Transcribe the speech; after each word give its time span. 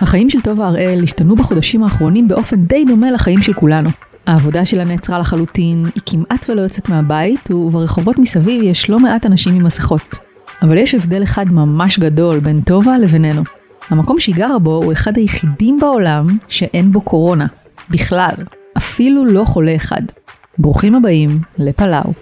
החיים 0.00 0.30
של 0.30 0.40
טובה 0.40 0.66
הראל 0.66 1.02
השתנו 1.02 1.34
בחודשים 1.36 1.84
האחרונים 1.84 2.28
באופן 2.28 2.64
די 2.64 2.84
דומה 2.84 3.10
לחיים 3.10 3.42
של 3.42 3.52
כולנו. 3.52 3.90
העבודה 4.26 4.64
שלה 4.64 4.84
נעצרה 4.84 5.18
לחלוטין, 5.18 5.86
היא 5.94 6.02
כמעט 6.06 6.46
ולא 6.48 6.60
יוצאת 6.60 6.88
מהבית, 6.88 7.50
וברחובות 7.50 8.18
מסביב 8.18 8.62
יש 8.62 8.90
לא 8.90 9.00
מעט 9.00 9.26
אנשים 9.26 9.54
עם 9.54 9.64
מסכות. 9.64 10.14
אבל 10.62 10.78
יש 10.78 10.94
הבדל 10.94 11.22
אחד 11.22 11.46
ממש 11.52 11.98
גדול 11.98 12.38
בין 12.38 12.60
טובה 12.60 12.98
לבינינו. 12.98 13.42
המקום 13.90 14.20
שהיא 14.20 14.34
גרה 14.34 14.58
בו 14.58 14.82
הוא 14.84 14.92
אחד 14.92 15.16
היחידים 15.16 15.80
בעולם 15.80 16.26
שאין 16.48 16.92
בו 16.92 17.00
קורונה. 17.00 17.46
בכלל. 17.90 18.34
אפילו 18.76 19.24
לא 19.24 19.44
חולה 19.44 19.76
אחד. 19.76 20.02
ברוכים 20.58 20.94
הבאים 20.94 21.40
לפלאו. 21.58 22.12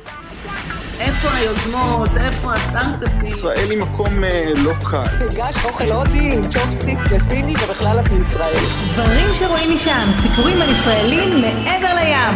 היוזמות? 1.38 2.08
איפה 2.16 2.52
הסטארט-אפים? 2.52 3.28
ישראל 3.28 3.70
היא 3.70 3.78
מקום 3.78 4.24
אה, 4.24 4.52
לא 4.64 4.72
קל. 4.90 5.18
תיגש 5.18 5.64
אוכל 5.64 5.92
הודי 5.92 6.36
עם 6.36 6.42
צ'ופסטיק 6.42 6.98
וסיני 7.10 7.52
ובכלל 7.52 8.00
את 8.00 8.12
מישראל. 8.12 8.64
דברים 8.94 9.28
שרואים 9.30 9.70
משם, 9.74 10.08
סיפורים 10.22 10.62
על 10.62 10.70
ישראלים 10.70 11.40
מעבר 11.40 11.94
לים. 11.94 12.34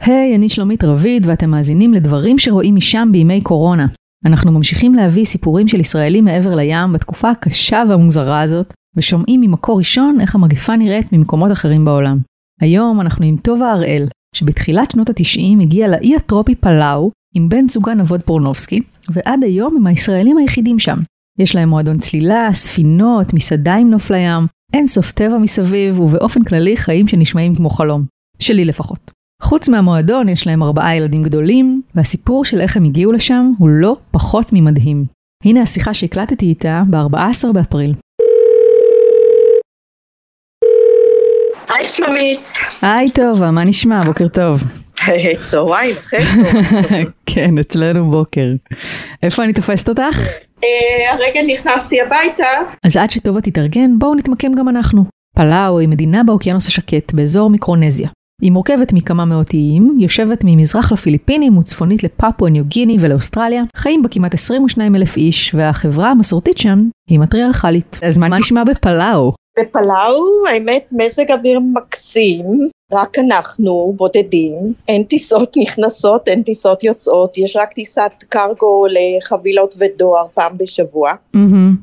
היי, 0.00 0.36
אני 0.36 0.48
שלומית 0.48 0.84
רביד 0.84 1.26
ואתם 1.26 1.50
מאזינים 1.50 1.94
לדברים 1.94 2.38
שרואים 2.38 2.74
משם 2.74 3.08
בימי 3.12 3.40
קורונה. 3.40 3.86
אנחנו 4.26 4.52
ממשיכים 4.52 4.94
להביא 4.94 5.24
סיפורים 5.24 5.68
של 5.68 5.80
ישראלים 5.80 6.24
מעבר 6.24 6.54
לים 6.54 6.92
בתקופה 6.92 7.30
הקשה 7.30 7.82
והמוזרה 7.88 8.40
הזאת, 8.40 8.74
ושומעים 8.96 9.40
ממקור 9.40 9.78
ראשון 9.78 10.20
איך 10.20 10.34
המגפה 10.34 10.76
נראית 10.76 11.12
ממקומות 11.12 11.52
אחרים 11.52 11.84
בעולם. 11.84 12.18
היום 12.60 13.00
אנחנו 13.00 13.26
עם 13.26 13.36
טובה 13.36 13.72
הראל, 13.72 14.06
שבתחילת 14.34 14.90
שנות 14.90 15.10
ה-90 15.10 15.62
הגיעה 15.62 15.88
לאי 15.88 16.16
הטרופי 16.16 16.54
פלאו 16.54 17.10
עם 17.34 17.48
בן 17.48 17.68
זוגה 17.68 17.94
נבות 17.94 18.26
פורנובסקי, 18.26 18.80
ועד 19.08 19.44
היום 19.44 19.76
הם 19.76 19.86
הישראלים 19.86 20.38
היחידים 20.38 20.78
שם. 20.78 20.98
יש 21.38 21.54
להם 21.54 21.68
מועדון 21.68 21.98
צלילה, 21.98 22.48
ספינות, 22.52 23.34
מסעדה 23.34 23.74
עם 23.74 23.90
נוף 23.90 24.10
לים, 24.10 24.46
אין 24.72 24.86
סוף 24.86 25.12
טבע 25.12 25.38
מסביב, 25.38 26.00
ובאופן 26.00 26.44
כללי 26.44 26.76
חיים 26.76 27.08
שנשמעים 27.08 27.54
כמו 27.54 27.70
חלום. 27.70 28.04
שלי 28.38 28.64
לפחות. 28.64 29.10
חוץ 29.42 29.68
מהמועדון 29.68 30.28
יש 30.28 30.46
להם 30.46 30.62
ארבעה 30.62 30.96
ילדים 30.96 31.22
גדולים, 31.22 31.82
והסיפור 31.94 32.44
של 32.44 32.60
איך 32.60 32.76
הם 32.76 32.84
הגיעו 32.84 33.12
לשם 33.12 33.50
הוא 33.58 33.68
לא 33.68 33.96
פחות 34.10 34.52
ממדהים. 34.52 35.04
הנה 35.44 35.62
השיחה 35.62 35.94
שהקלטתי 35.94 36.46
איתה 36.46 36.82
ב-14 36.90 37.52
באפריל. 37.52 37.94
היי 41.68 41.84
שלומית. 41.84 42.52
היי 42.82 43.10
טובה, 43.10 43.50
מה 43.50 43.64
נשמע? 43.64 44.04
בוקר 44.04 44.28
טוב. 44.28 44.60
צהריים, 45.40 45.96
אחרי 45.96 46.20
צהריים. 46.34 47.06
כן, 47.26 47.58
אצלנו 47.58 48.10
בוקר. 48.10 48.46
איפה 49.22 49.44
אני 49.44 49.52
תופסת 49.52 49.88
אותך? 49.88 50.28
אה, 50.64 51.12
הרגע 51.12 51.40
נכנסתי 51.54 52.00
הביתה. 52.00 52.46
אז 52.84 52.96
עד 52.96 53.10
שטובה 53.10 53.40
תתארגן, 53.40 53.98
בואו 53.98 54.14
נתמקם 54.14 54.54
גם 54.54 54.68
אנחנו. 54.68 55.04
פלאו 55.36 55.78
היא 55.78 55.88
מדינה 55.88 56.24
באוקיינוס 56.24 56.68
השקט, 56.68 57.12
באזור 57.12 57.50
מיקרונזיה. 57.50 58.08
היא 58.42 58.52
מורכבת 58.52 58.92
מכמה 58.92 59.24
מאות 59.24 59.52
איים, 59.52 59.96
יושבת 60.00 60.40
ממזרח 60.44 60.92
לפיליפינים 60.92 61.58
וצפונית 61.58 62.02
לפפואה 62.02 62.50
ניו 62.50 62.64
גיני 62.64 62.96
ולאוסטרליה, 63.00 63.62
חיים 63.76 64.02
בה 64.02 64.08
כמעט 64.08 64.34
22 64.34 64.96
אלף 64.96 65.16
איש, 65.16 65.54
והחברה 65.54 66.10
המסורתית 66.10 66.58
שם 66.58 66.78
היא 67.10 67.18
מטריארכלית. 67.18 68.00
אז 68.02 68.18
מה 68.18 68.38
נשמע 68.38 68.64
בפלאו? 68.64 69.32
בפלאו, 69.60 70.46
האמת, 70.52 70.84
מזג 70.92 71.30
אוויר 71.30 71.60
מקסים, 71.74 72.44
רק 72.92 73.18
אנחנו 73.18 73.92
בודדים, 73.96 74.54
אין 74.88 75.02
טיסות 75.02 75.56
נכנסות, 75.56 76.28
אין 76.28 76.42
טיסות 76.42 76.84
יוצאות, 76.84 77.38
יש 77.38 77.56
רק 77.56 77.72
טיסת 77.72 78.12
קרגו 78.28 78.86
לחבילות 78.90 79.74
ודואר 79.78 80.26
פעם 80.34 80.58
בשבוע, 80.58 81.12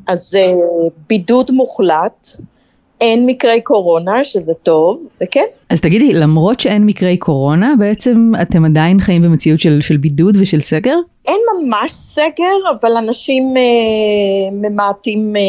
אז 0.08 0.38
uh, 0.38 0.90
בידוד 1.10 1.52
מוחלט. 1.52 2.28
אין 3.02 3.26
מקרי 3.26 3.62
קורונה, 3.62 4.24
שזה 4.24 4.54
טוב, 4.54 5.08
וכן. 5.24 5.46
אז 5.70 5.82
תגידי, 5.82 6.14
למרות 6.14 6.60
שאין 6.60 6.86
מקרי 6.86 7.18
קורונה, 7.18 7.74
בעצם 7.80 8.32
אתם 8.42 8.66
עדיין 8.66 9.00
חיים 9.00 9.22
במציאות 9.22 9.60
של, 9.60 9.82
של 9.82 9.98
בידוד 9.98 10.38
ושל 10.40 10.60
סגר? 10.62 10.96
אין 11.28 11.40
ממש 11.58 11.92
סגר, 11.92 12.56
אבל 12.72 12.98
אנשים 12.98 13.58
אה, 13.58 13.64
ממעטים 14.52 15.36
אה, 15.36 15.42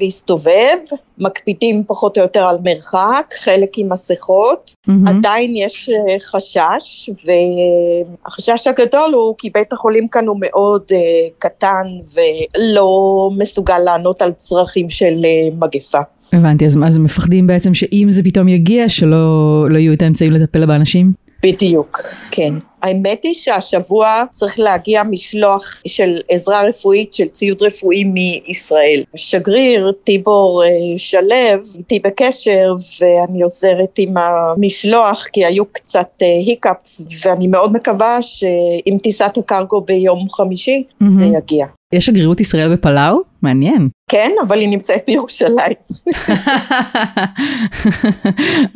להסתובב, 0.00 0.76
מקפידים 1.18 1.84
פחות 1.86 2.18
או 2.18 2.22
יותר 2.22 2.44
על 2.44 2.58
מרחק, 2.64 3.34
חלק 3.38 3.70
עם 3.76 3.92
מסכות, 3.92 4.74
mm-hmm. 4.88 5.10
עדיין 5.10 5.56
יש 5.56 5.90
אה, 5.90 6.16
חשש, 6.20 7.10
והחשש 7.24 8.66
הגדול 8.66 9.14
הוא 9.14 9.34
כי 9.38 9.50
בית 9.50 9.72
החולים 9.72 10.08
כאן 10.08 10.26
הוא 10.26 10.36
מאוד 10.40 10.82
אה, 10.92 10.98
קטן 11.38 11.86
ולא 12.14 13.30
מסוגל 13.38 13.78
לענות 13.78 14.22
על 14.22 14.32
צרכים 14.32 14.90
של 14.90 15.20
אה, 15.24 15.48
מגפה. 15.58 16.00
הבנתי, 16.32 16.66
אז 16.66 16.76
מה, 16.76 16.86
אז 16.86 16.98
מפחדים 16.98 17.46
בעצם 17.46 17.74
שאם 17.74 18.06
זה 18.10 18.22
פתאום 18.22 18.48
יגיע, 18.48 18.88
שלא 18.88 19.66
לא 19.70 19.78
יהיו 19.78 19.92
את 19.92 20.02
האמצעים 20.02 20.32
לטפל 20.32 20.66
באנשים? 20.66 21.12
בדיוק, 21.42 22.02
כן. 22.30 22.54
האמת 22.82 23.24
היא 23.24 23.34
שהשבוע 23.34 24.22
צריך 24.30 24.58
להגיע 24.58 25.02
משלוח 25.02 25.82
של 25.86 26.16
עזרה 26.28 26.62
רפואית, 26.62 27.14
של 27.14 27.28
ציוד 27.28 27.62
רפואי 27.62 28.04
מישראל. 28.04 29.02
שגריר 29.16 29.92
טיבור 30.04 30.62
אה, 30.64 30.68
שלו 30.96 31.78
איתי 31.78 32.00
בקשר 32.04 32.72
ואני 33.00 33.42
עוזרת 33.42 33.98
עם 33.98 34.14
המשלוח 34.16 35.26
כי 35.32 35.44
היו 35.44 35.64
קצת 35.72 36.08
היקאפס 36.20 37.02
ואני 37.24 37.46
מאוד 37.46 37.72
מקווה 37.72 38.18
שעם 38.22 38.98
טיסת 39.02 39.32
הקרגו 39.36 39.80
ביום 39.80 40.30
חמישי 40.30 40.82
mm-hmm. 40.88 41.08
זה 41.08 41.24
יגיע. 41.24 41.66
יש 41.92 42.06
שגרירות 42.06 42.40
ישראל 42.40 42.72
בפלאו? 42.72 43.16
מעניין. 43.42 43.88
כן, 44.12 44.30
אבל 44.42 44.60
היא 44.60 44.68
נמצאת 44.68 45.02
בירושלים. 45.06 45.76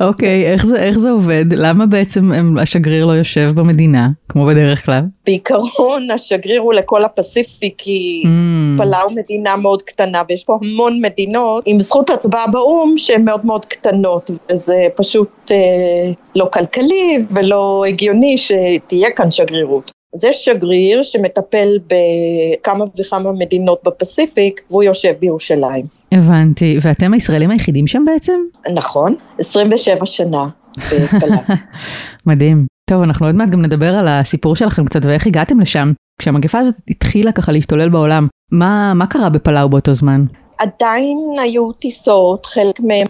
אוקיי, 0.07 0.51
איך, 0.51 0.65
איך 0.75 0.97
זה 0.97 1.09
עובד? 1.09 1.45
למה 1.51 1.85
בעצם 1.85 2.31
הם, 2.31 2.57
השגריר 2.57 3.05
לא 3.05 3.11
יושב 3.11 3.51
במדינה, 3.55 4.09
כמו 4.29 4.45
בדרך 4.45 4.85
כלל? 4.85 5.01
בעיקרון 5.25 6.11
השגריר 6.11 6.61
הוא 6.61 6.73
לכל 6.73 7.05
הפסיפיק, 7.05 7.73
כי 7.77 8.23
mm. 8.25 8.77
פלאו 8.77 9.09
מדינה 9.15 9.55
מאוד 9.55 9.81
קטנה, 9.81 10.21
ויש 10.29 10.43
פה 10.43 10.59
המון 10.63 11.01
מדינות 11.01 11.63
עם 11.65 11.79
זכות 11.79 12.09
הצבעה 12.09 12.47
באו"ם 12.47 12.97
שהן 12.97 13.25
מאוד 13.25 13.45
מאוד 13.45 13.65
קטנות, 13.65 14.31
וזה 14.51 14.87
פשוט 14.95 15.51
אה, 15.51 16.11
לא 16.35 16.49
כלכלי 16.53 17.25
ולא 17.31 17.85
הגיוני 17.87 18.35
שתהיה 18.37 19.11
כאן 19.11 19.31
שגרירות. 19.31 19.96
זה 20.15 20.33
שגריר 20.33 21.03
שמטפל 21.03 21.67
בכמה 21.87 22.85
וכמה 22.99 23.31
מדינות 23.31 23.81
בפסיפיק 23.85 24.61
והוא 24.69 24.83
יושב 24.83 25.13
בירושלים. 25.19 25.85
הבנתי, 26.11 26.77
ואתם 26.81 27.13
הישראלים 27.13 27.51
היחידים 27.51 27.87
שם 27.87 28.03
בעצם? 28.05 28.39
נכון, 28.73 29.15
27 29.39 30.05
שנה 30.05 30.47
מדהים. 32.27 32.65
טוב, 32.89 33.01
אנחנו 33.01 33.25
עוד 33.25 33.35
מעט 33.35 33.49
גם 33.49 33.61
נדבר 33.61 33.95
על 33.95 34.07
הסיפור 34.07 34.55
שלכם 34.55 34.85
קצת 34.85 35.05
ואיך 35.05 35.27
הגעתם 35.27 35.59
לשם. 35.59 35.91
כשהמגפה 36.21 36.59
הזאת 36.59 36.75
התחילה 36.89 37.31
ככה 37.31 37.51
להשתולל 37.51 37.89
בעולם, 37.89 38.27
מה, 38.51 38.93
מה 38.93 39.07
קרה 39.07 39.29
בפלאו 39.29 39.69
באותו 39.69 39.93
זמן? 39.93 40.25
עדיין 40.57 41.35
היו 41.39 41.71
טיסות, 41.71 42.45
חלק 42.45 42.79
מהם 42.79 43.07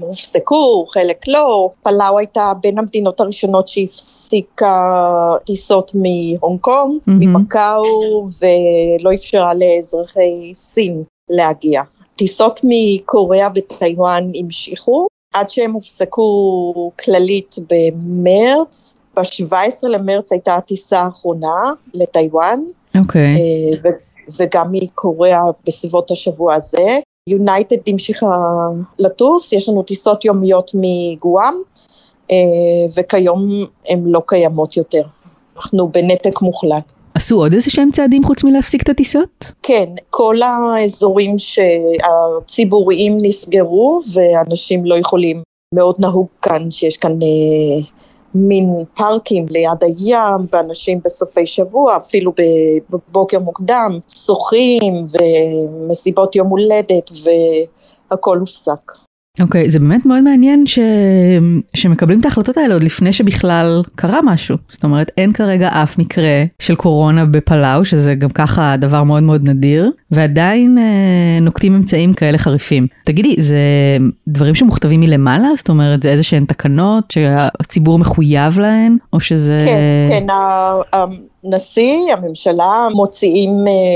הופסקו, 0.00 0.86
חלק 0.86 1.28
לא. 1.28 1.70
פלאו 1.82 2.18
הייתה 2.18 2.52
בין 2.60 2.78
המדינות 2.78 3.20
הראשונות 3.20 3.68
שהפסיקה 3.68 5.34
טיסות 5.46 5.92
מהונג 5.94 6.60
קונג, 6.60 7.00
mm-hmm. 7.00 7.10
ממקאו, 7.10 8.26
ולא 8.42 9.14
אפשרה 9.14 9.54
לאזרחי 9.54 10.50
סין 10.54 11.02
להגיע. 11.30 11.82
טיסות 12.16 12.60
מקוריאה 12.64 13.48
וטיוואן 13.54 14.30
המשיכו, 14.34 15.06
עד 15.34 15.50
שהם 15.50 15.72
הופסקו 15.72 16.92
כללית 17.04 17.56
במרץ. 17.70 18.96
ב-17 19.16 19.88
למרץ 19.88 20.32
הייתה 20.32 20.54
הטיסה 20.54 21.00
האחרונה 21.00 21.72
לטיוואן. 21.94 22.60
אוקיי. 22.98 23.36
Okay. 23.36 23.86
אה, 23.86 23.90
וגם 24.38 24.66
מקוריאה 24.72 25.42
בסביבות 25.66 26.10
השבוע 26.10 26.54
הזה. 26.54 26.98
יונייטד 27.28 27.76
המשיכה 27.86 28.26
לטוס, 28.98 29.52
יש 29.52 29.68
לנו 29.68 29.82
טיסות 29.82 30.24
יומיות 30.24 30.70
מגואם, 30.74 31.54
אה, 32.30 32.36
וכיום 32.96 33.48
הן 33.88 34.02
לא 34.06 34.22
קיימות 34.26 34.76
יותר. 34.76 35.02
אנחנו 35.56 35.88
בנתק 35.88 36.40
מוחלט. 36.40 36.92
עשו 37.14 37.36
עוד 37.36 37.52
איזה 37.52 37.70
שהם 37.70 37.90
צעדים 37.90 38.24
חוץ 38.24 38.44
מלהפסיק 38.44 38.82
את 38.82 38.88
הטיסות? 38.88 39.52
כן, 39.62 39.88
כל 40.10 40.36
האזורים 40.42 41.36
הציבוריים 42.04 43.18
נסגרו 43.22 44.00
ואנשים 44.12 44.84
לא 44.84 44.94
יכולים, 44.94 45.42
מאוד 45.74 45.96
נהוג 45.98 46.26
כאן 46.42 46.70
שיש 46.70 46.96
כאן 46.96 47.12
אה, 47.12 47.86
מין 48.34 48.76
פארקים 48.96 49.46
ליד 49.48 49.84
הים 49.84 50.36
ואנשים 50.50 51.00
בסופי 51.04 51.46
שבוע, 51.46 51.96
אפילו 51.96 52.32
בבוקר 52.90 53.38
מוקדם, 53.38 53.98
שוחים 54.08 54.94
ומסיבות 55.12 56.36
יום 56.36 56.48
הולדת 56.48 57.10
והכל 58.10 58.38
הופסק. 58.38 58.92
אוקיי, 59.40 59.70
זה 59.70 59.78
באמת 59.78 60.06
מאוד 60.06 60.20
מעניין 60.20 60.66
ש... 60.66 60.78
שמקבלים 61.74 62.20
את 62.20 62.24
ההחלטות 62.24 62.56
האלה 62.56 62.74
עוד 62.74 62.82
לפני 62.82 63.12
שבכלל 63.12 63.82
קרה 63.94 64.20
משהו. 64.24 64.56
זאת 64.68 64.84
אומרת, 64.84 65.10
אין 65.18 65.32
כרגע 65.32 65.68
אף 65.68 65.98
מקרה 65.98 66.44
של 66.58 66.74
קורונה 66.74 67.24
בפלאו, 67.24 67.84
שזה 67.84 68.14
גם 68.14 68.30
ככה 68.30 68.76
דבר 68.76 69.02
מאוד 69.02 69.22
מאוד 69.22 69.48
נדיר, 69.48 69.90
ועדיין 70.10 70.78
אה, 70.78 71.40
נוקטים 71.40 71.74
אמצעים 71.74 72.14
כאלה 72.14 72.38
חריפים. 72.38 72.86
תגידי, 73.04 73.34
זה 73.38 73.56
דברים 74.28 74.54
שמוכתבים 74.54 75.00
מלמעלה? 75.00 75.48
זאת 75.56 75.68
אומרת, 75.68 76.02
זה 76.02 76.10
איזה 76.10 76.22
שהן 76.22 76.44
תקנות 76.44 77.10
שהציבור 77.10 77.98
מחויב 77.98 78.58
להן, 78.58 78.96
או 79.12 79.20
שזה... 79.20 79.58
כן, 79.66 80.26
כן, 80.26 80.26
הנשיא, 81.44 82.12
הממשלה 82.16 82.88
מוציאים 82.94 83.50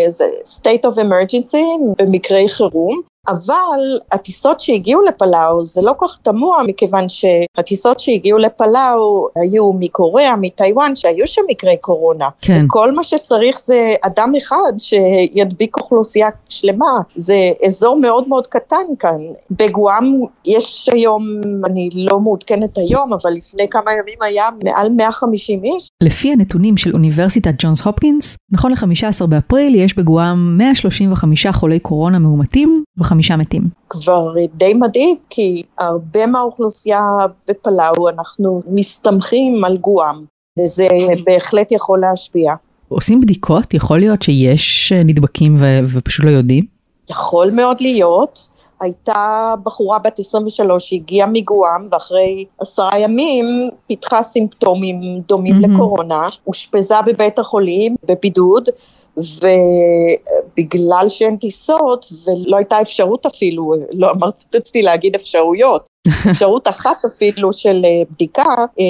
זה 0.09 0.25
state 0.45 0.89
of 0.89 0.95
emergency 0.95 1.59
במקרי 1.99 2.49
חירום, 2.49 3.01
אבל 3.29 3.99
הטיסות 4.13 4.61
שהגיעו 4.61 5.03
לפלאו 5.03 5.65
זה 5.65 5.83
לא 5.83 5.93
כל 5.97 6.07
כך 6.09 6.19
תמוה 6.23 6.63
מכיוון 6.63 7.07
שהטיסות 7.09 8.01
שהגיעו 8.01 8.39
לפלאו 8.39 9.29
היו 9.37 9.73
מקוריאה, 9.73 10.37
מטיוואן, 10.37 10.97
שהיו 10.97 11.27
שם 11.27 11.43
מקרי 11.49 11.77
קורונה. 11.81 12.29
כן. 12.41 12.65
כל 12.69 12.93
מה 12.93 13.05
שצריך 13.05 13.61
זה 13.61 13.95
אדם 14.03 14.33
אחד 14.39 14.73
שידביק 14.79 15.77
אוכלוסייה 15.77 16.29
שלמה. 16.49 17.01
זה 17.15 17.51
אזור 17.67 18.01
מאוד 18.01 18.29
מאוד 18.29 18.47
קטן 18.47 18.87
כאן. 18.99 19.19
בגואם 19.51 20.21
יש 20.47 20.89
היום, 20.93 21.23
אני 21.65 21.89
לא 21.95 22.21
מעודכנת 22.21 22.79
היום, 22.79 23.13
אבל 23.13 23.31
לפני 23.31 23.69
כמה 23.69 23.93
ימים 23.93 24.23
היה 24.23 24.49
מעל 24.65 24.89
150 24.89 25.65
איש. 25.65 25.89
לפי 26.03 26.33
הנתונים 26.33 26.77
של 26.77 26.93
אוניברסיטת 26.93 27.55
ג'ונס 27.59 27.83
הופקינס, 27.83 28.37
נכון 28.53 28.73
ל-15 28.73 29.27
באפריל 29.27 29.75
יש 29.75 29.99
בגואם 29.99 30.59
135 30.59 31.47
חולי 31.47 31.79
קורונה 31.79 32.19
מאומתים 32.19 32.85
וחמישה 33.17 33.37
מתים. 33.37 33.63
כבר 33.91 34.33
די 34.55 34.75
מדאיג, 34.75 35.19
כי 35.31 35.63
הרבה 35.79 36.27
מהאוכלוסייה 36.27 37.05
בפלאו 37.49 38.09
אנחנו 38.09 38.61
מסתמכים 38.67 39.65
על 39.65 39.77
גואם, 39.77 40.25
וזה 40.59 40.89
בהחלט 41.25 41.73
יכול 41.73 42.01
להשפיע. 42.01 42.55
עושים 42.89 43.21
בדיקות? 43.21 43.75
יכול 43.75 43.99
להיות 43.99 44.23
שיש 44.23 44.93
אה, 44.93 45.03
נדבקים 45.03 45.57
ו- 45.59 45.81
ופשוט 45.93 46.25
לא 46.25 46.31
יודעים? 46.31 46.65
יכול 47.11 47.51
מאוד 47.51 47.77
להיות. 47.81 48.49
הייתה 48.81 49.55
בחורה 49.63 49.99
בת 49.99 50.19
23 50.19 50.89
שהגיעה 50.89 51.27
מגואם 51.33 51.87
ואחרי 51.91 52.45
עשרה 52.59 52.99
ימים 52.99 53.47
פיתחה 53.87 54.23
סימפטומים 54.23 55.21
דומים 55.29 55.61
מהמם. 55.61 55.75
לקורונה, 55.75 56.27
אושפזה 56.47 56.95
בבית 57.07 57.39
החולים 57.39 57.97
בבידוד 58.09 58.69
ובגלל 59.17 61.07
שאין 61.09 61.37
טיסות 61.37 62.07
ולא 62.27 62.57
הייתה 62.57 62.81
אפשרות 62.81 63.27
אפילו, 63.27 63.75
לא 63.93 64.11
אמרתי, 64.11 64.45
רציתי 64.55 64.83
להגיד 64.83 65.15
אפשרויות, 65.15 65.87
אפשרות 66.31 66.69
אחת 66.69 66.97
אפילו 67.15 67.53
של 67.53 67.83
אה, 67.85 68.03
בדיקה 68.11 68.55
אה, 68.81 68.85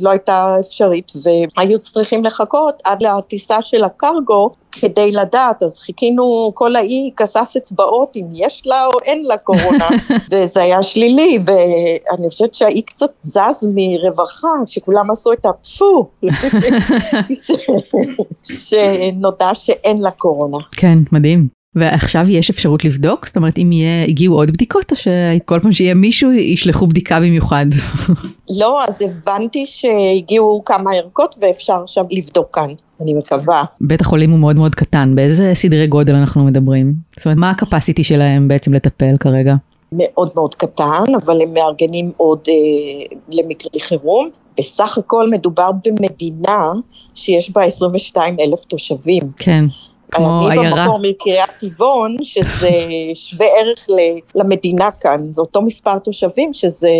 לא 0.00 0.10
הייתה 0.10 0.56
אפשרית 0.60 1.12
והיו 1.56 1.78
צריכים 1.78 2.24
לחכות 2.24 2.82
עד 2.84 3.02
לטיסה 3.02 3.56
של 3.62 3.84
הקרגו 3.84 4.50
כדי 4.72 5.12
לדעת, 5.12 5.62
אז 5.62 5.78
חיכינו 5.78 6.52
כל 6.54 6.76
האי 6.76 7.10
כסס 7.16 7.56
אצבעות 7.56 8.16
אם 8.16 8.26
יש 8.34 8.62
לה 8.66 8.86
או 8.86 8.98
אין 9.04 9.24
לה 9.24 9.36
קורונה, 9.36 9.88
וזה 10.30 10.62
היה 10.62 10.82
שלילי, 10.82 11.38
ואני 11.44 12.30
חושבת 12.30 12.54
שהאי 12.54 12.82
קצת 12.82 13.10
זז 13.22 13.68
מרווחה, 13.74 14.48
שכולם 14.66 15.10
עשו 15.10 15.32
את 15.32 15.46
הפפו, 15.46 16.08
שנודע 18.66 19.50
שאין 19.54 20.02
לה 20.02 20.10
קורונה. 20.10 20.58
כן, 20.76 20.98
מדהים. 21.12 21.48
ועכשיו 21.74 22.24
יש 22.28 22.50
אפשרות 22.50 22.84
לבדוק? 22.84 23.26
זאת 23.26 23.36
אומרת, 23.36 23.58
אם 23.58 23.72
יהיה, 23.72 24.04
הגיעו 24.04 24.34
עוד 24.34 24.50
בדיקות, 24.50 24.90
או 24.90 24.96
שכל 24.96 25.60
פעם 25.62 25.72
שיהיה 25.72 25.94
מישהו, 25.94 26.32
ישלחו 26.32 26.86
בדיקה 26.86 27.20
במיוחד? 27.20 27.66
לא, 28.60 28.84
אז 28.84 29.02
הבנתי 29.02 29.66
שהגיעו 29.66 30.62
כמה 30.64 30.90
ערכות 30.94 31.34
ואפשר 31.40 31.86
שם 31.86 32.04
לבדוק 32.10 32.46
כאן, 32.52 32.68
אני 33.02 33.14
מקווה. 33.14 33.64
בית 33.80 34.00
החולים 34.00 34.30
הוא 34.30 34.38
מאוד 34.38 34.56
מאוד 34.56 34.74
קטן, 34.74 35.14
באיזה 35.14 35.50
סדרי 35.54 35.86
גודל 35.86 36.14
אנחנו 36.14 36.44
מדברים? 36.44 36.94
זאת 37.16 37.26
אומרת, 37.26 37.38
מה 37.38 37.50
הקפסיטי 37.50 38.04
שלהם 38.04 38.48
בעצם 38.48 38.74
לטפל 38.74 39.16
כרגע? 39.20 39.54
מאוד 39.92 40.30
מאוד 40.34 40.54
קטן, 40.54 41.14
אבל 41.24 41.42
הם 41.42 41.54
מארגנים 41.54 42.12
עוד 42.16 42.38
אה, 42.48 43.16
למקרי 43.28 43.80
חירום. 43.80 44.28
בסך 44.58 44.98
הכל 44.98 45.30
מדובר 45.30 45.70
במדינה 45.84 46.72
שיש 47.14 47.50
בה 47.50 47.64
22 47.64 48.36
אלף 48.40 48.64
תושבים. 48.64 49.22
כן, 49.36 49.64
כמו 50.10 50.48
אני 50.48 50.60
עיירה. 50.60 50.84
במקור 50.84 50.98
מקריית 51.02 51.50
טבעון, 51.58 52.16
שזה 52.22 52.70
שווה 53.14 53.46
ערך 53.60 53.86
למדינה 54.34 54.90
כאן, 54.90 55.26
זה 55.30 55.42
אותו 55.42 55.62
מספר 55.62 55.98
תושבים 55.98 56.54
שזה 56.54 56.90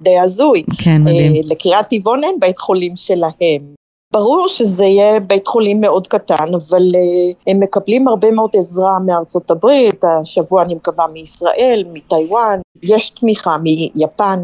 די 0.00 0.18
הזוי. 0.18 0.62
כן, 0.78 1.02
מדהים. 1.02 1.34
אה, 1.34 1.40
לקריית 1.50 1.86
טבעון 1.90 2.24
אין 2.24 2.34
בית 2.40 2.58
חולים 2.58 2.96
שלהם. 2.96 3.79
ברור 4.12 4.48
שזה 4.48 4.84
יהיה 4.84 5.20
בית 5.20 5.46
חולים 5.46 5.80
מאוד 5.80 6.06
קטן, 6.06 6.34
אבל 6.54 6.82
uh, 6.82 7.36
הם 7.46 7.60
מקבלים 7.60 8.08
הרבה 8.08 8.30
מאוד 8.30 8.50
עזרה 8.58 8.92
מארצות 9.06 9.50
הברית, 9.50 10.04
השבוע 10.04 10.62
אני 10.62 10.74
מקווה 10.74 11.06
מישראל, 11.12 11.84
מטיוואן, 11.92 12.60
יש 12.82 13.10
תמיכה 13.10 13.56
מיפן. 13.58 14.38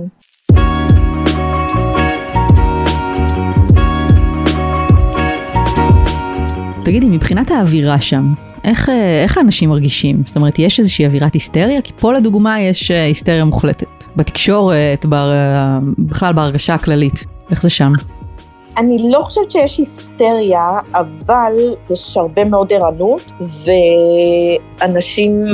תגידי, 6.84 7.06
מבחינת 7.06 7.50
האווירה 7.50 8.00
שם, 8.00 8.34
איך, 8.64 8.88
אה, 8.88 9.22
איך 9.22 9.38
האנשים 9.38 9.68
מרגישים? 9.68 10.22
זאת 10.26 10.36
אומרת, 10.36 10.58
יש 10.58 10.78
איזושהי 10.78 11.06
אווירת 11.06 11.34
היסטריה? 11.34 11.82
כי 11.82 11.92
פה 12.00 12.12
לדוגמה 12.12 12.60
יש 12.60 12.90
אה, 12.90 13.04
היסטריה 13.04 13.44
מוחלטת. 13.44 13.86
בתקשורת, 14.16 15.06
בר, 15.06 15.30
אה, 15.32 15.78
בכלל 15.98 16.32
בהרגשה 16.32 16.74
הכללית. 16.74 17.24
איך 17.50 17.62
זה 17.62 17.70
שם? 17.70 17.92
אני 18.76 19.10
לא 19.10 19.20
חושבת 19.20 19.50
שיש 19.50 19.78
היסטריה, 19.78 20.78
אבל 20.94 21.74
יש 21.90 22.16
הרבה 22.16 22.44
מאוד 22.44 22.72
ערנות, 22.72 23.32
ואנשים 24.80 25.44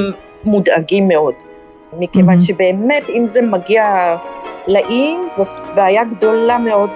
מודאגים 0.44 1.08
מאוד. 1.08 1.34
מכיוון 1.98 2.26
מהמם. 2.26 2.40
שבאמת, 2.40 3.02
אם 3.14 3.26
זה 3.26 3.42
מגיע 3.42 4.16
לאי, 4.69 5.14
זאת 5.36 5.48
בעיה 5.74 6.04
גדולה 6.04 6.58
מאוד. 6.58 6.90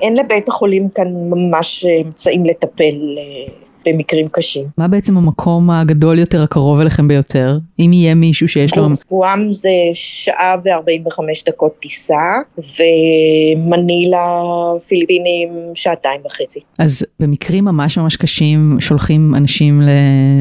אין 0.00 0.16
לבית 0.16 0.48
החולים 0.48 0.88
כאן 0.88 1.08
ממש 1.30 1.86
אמצעים 2.04 2.46
לטפל 2.46 3.18
אה, 3.18 3.65
במקרים 3.86 4.28
קשים. 4.28 4.64
מה 4.78 4.88
בעצם 4.88 5.16
המקום 5.16 5.70
הגדול 5.70 6.18
יותר 6.18 6.42
הקרוב 6.42 6.80
אליכם 6.80 7.08
ביותר? 7.08 7.58
אם 7.78 7.90
יהיה 7.92 8.14
מישהו 8.14 8.48
שיש 8.48 8.76
לו... 8.76 8.88
גואם 9.10 9.52
זה 9.52 9.70
שעה 9.94 10.56
ו-45 10.64 11.22
דקות 11.46 11.76
טיסה, 11.80 12.38
ומנילה, 12.58 14.42
פיליפינים, 14.88 15.48
שעתיים 15.74 16.20
וחצי. 16.26 16.60
אז 16.78 17.06
במקרים 17.20 17.64
ממש 17.64 17.98
ממש 17.98 18.16
קשים 18.16 18.76
שולחים 18.80 19.34
אנשים 19.34 19.82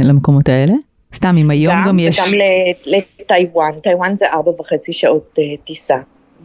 למקומות 0.04 0.50
האלה? 0.50 0.74
סתם, 1.16 1.36
אם 1.38 1.50
היום 1.50 1.76
גם, 1.88 2.00
יש... 2.00 2.20
וגם 2.20 2.32
לטיוואן, 2.86 3.72
טיוואן 3.84 4.16
זה 4.16 4.26
ארבע 4.34 4.52
וחצי 4.60 4.94
שעות 4.94 5.36
uh, 5.40 5.66
טיסה. 5.66 5.96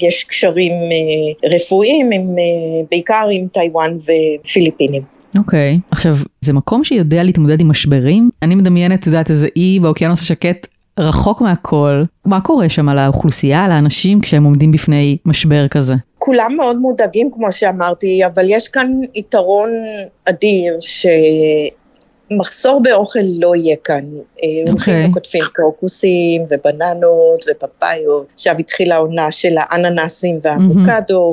יש 0.00 0.25
קשרים 0.25 0.73
uh, 0.73 1.54
רפואיים, 1.54 2.11
עם, 2.12 2.37
uh, 2.37 2.87
בעיקר 2.90 3.28
עם 3.33 3.47
טיוואן 3.52 3.97
ופיליפינים. 3.97 5.02
אוקיי. 5.38 5.78
עכשיו, 5.90 6.16
זה 6.40 6.52
מקום 6.52 6.84
שיודע 6.84 7.22
להתמודד 7.22 7.60
עם 7.60 7.68
משברים? 7.70 8.30
אני 8.42 8.54
מדמיינת, 8.54 9.00
את 9.00 9.06
יודעת, 9.06 9.30
איזה 9.30 9.49
אי 9.56 9.78
באוקיינוס 9.80 10.20
השקט 10.20 10.66
רחוק 10.99 11.40
מהכל. 11.40 12.04
מה 12.25 12.40
קורה 12.40 12.68
שם 12.68 12.88
על 12.88 12.99
האוכלוסייה, 12.99 13.64
על 13.64 13.72
האנשים, 13.72 14.20
כשהם 14.20 14.44
עומדים 14.44 14.72
בפני 14.72 15.16
משבר 15.26 15.68
כזה? 15.68 15.94
כולם 16.18 16.54
מאוד 16.56 16.76
מודאגים 16.76 17.30
כמו 17.34 17.52
שאמרתי, 17.52 18.26
אבל 18.26 18.44
יש 18.49 18.68
כאן 18.68 18.92
יתרון 19.14 19.70
אדיר 20.25 20.78
שמחסור 22.30 22.82
באוכל 22.82 23.18
לא 23.22 23.56
יהיה 23.56 23.76
כאן. 23.84 24.04
אוקיי. 24.04 24.64
הולכים 24.68 25.10
וכותבים 25.10 25.44
קרוקוסים 25.52 26.42
ובננות 26.42 27.44
ופפאיות, 27.50 28.32
עכשיו 28.34 28.54
התחילה 28.58 28.94
העונה 28.94 29.32
של 29.32 29.54
האננסים 29.58 30.38
והאבוקדו. 30.42 31.32